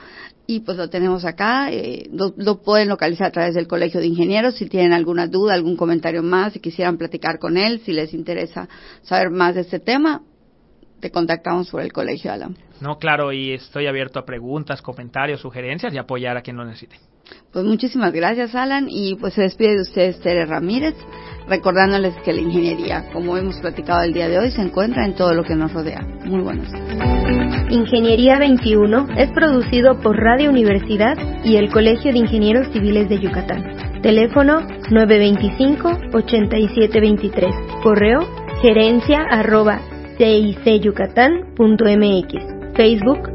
y 0.48 0.62
pues 0.62 0.78
lo 0.78 0.90
tenemos 0.90 1.24
acá, 1.24 1.72
eh, 1.72 2.10
lo, 2.12 2.62
pueden 2.62 2.90
localizar 2.90 3.28
a 3.28 3.32
través 3.32 3.54
del 3.54 3.68
Colegio 3.68 4.00
de 4.00 4.08
Ingenieros, 4.08 4.56
si 4.56 4.68
tienen 4.68 4.92
alguna 4.92 5.28
duda, 5.28 5.54
algún 5.54 5.78
comentario 5.78 6.24
más, 6.24 6.54
si 6.54 6.60
quisieran 6.60 6.98
platicar 6.98 7.38
con 7.38 7.58
él, 7.58 7.82
si 7.86 7.94
les 7.94 8.14
interesa 8.14 8.68
saber 9.04 9.30
más 9.30 9.54
de 9.54 9.62
este 9.62 9.80
tema, 9.80 10.24
te 11.00 11.12
contactamos 11.12 11.70
por 11.70 11.82
el 11.82 11.94
Colegio 11.94 12.32
Alan. 12.32 12.58
No, 12.82 12.98
claro, 12.98 13.32
y 13.32 13.54
estoy 13.54 13.86
abierto 13.86 14.18
a 14.18 14.26
preguntas, 14.26 14.82
comentarios, 14.82 15.42
sugerencias 15.42 15.94
y 15.94 15.98
apoyar 16.00 16.38
a 16.38 16.42
quien 16.42 16.58
lo 16.58 16.66
necesite. 16.66 16.98
Pues 17.52 17.66
muchísimas 17.66 18.12
gracias, 18.12 18.54
Alan, 18.54 18.88
y 18.90 19.16
pues 19.16 19.34
se 19.34 19.44
despide 19.44 19.76
de 19.76 19.82
ustedes 19.82 20.20
Tere 20.20 20.46
Ramírez, 20.46 20.94
recordándoles 21.48 22.14
que 22.24 22.34
la 22.34 22.42
ingeniería, 22.42 23.10
como 23.14 23.38
hemos 23.38 23.58
platicado 23.60 24.04
el 24.04 24.12
día 24.14 24.28
de 24.28 24.40
hoy, 24.40 24.52
se 24.52 24.62
encuentra 24.62 25.06
en 25.06 25.16
todo 25.16 25.34
lo 25.34 25.44
que 25.44 25.56
nos 25.56 25.72
rodea. 25.72 26.02
Muy 26.26 26.42
buenos. 26.42 26.68
Ingeniería 27.70 28.38
21 28.40 29.08
es 29.18 29.32
producido 29.32 30.02
por 30.02 30.18
Radio 30.18 30.50
Universidad 30.50 31.18
y 31.44 31.56
el 31.56 31.72
Colegio 31.72 32.12
de 32.12 32.20
Ingenieros 32.20 32.68
Civiles 32.74 33.08
de 33.10 33.20
Yucatán. 33.20 34.02
Teléfono 34.02 34.60
925-8723. 34.92 37.82
Correo 37.82 38.28
gerencia 38.62 39.26
arroba 39.30 39.80
cicyucatán.mx. 40.18 42.56
Facebook 42.76 43.35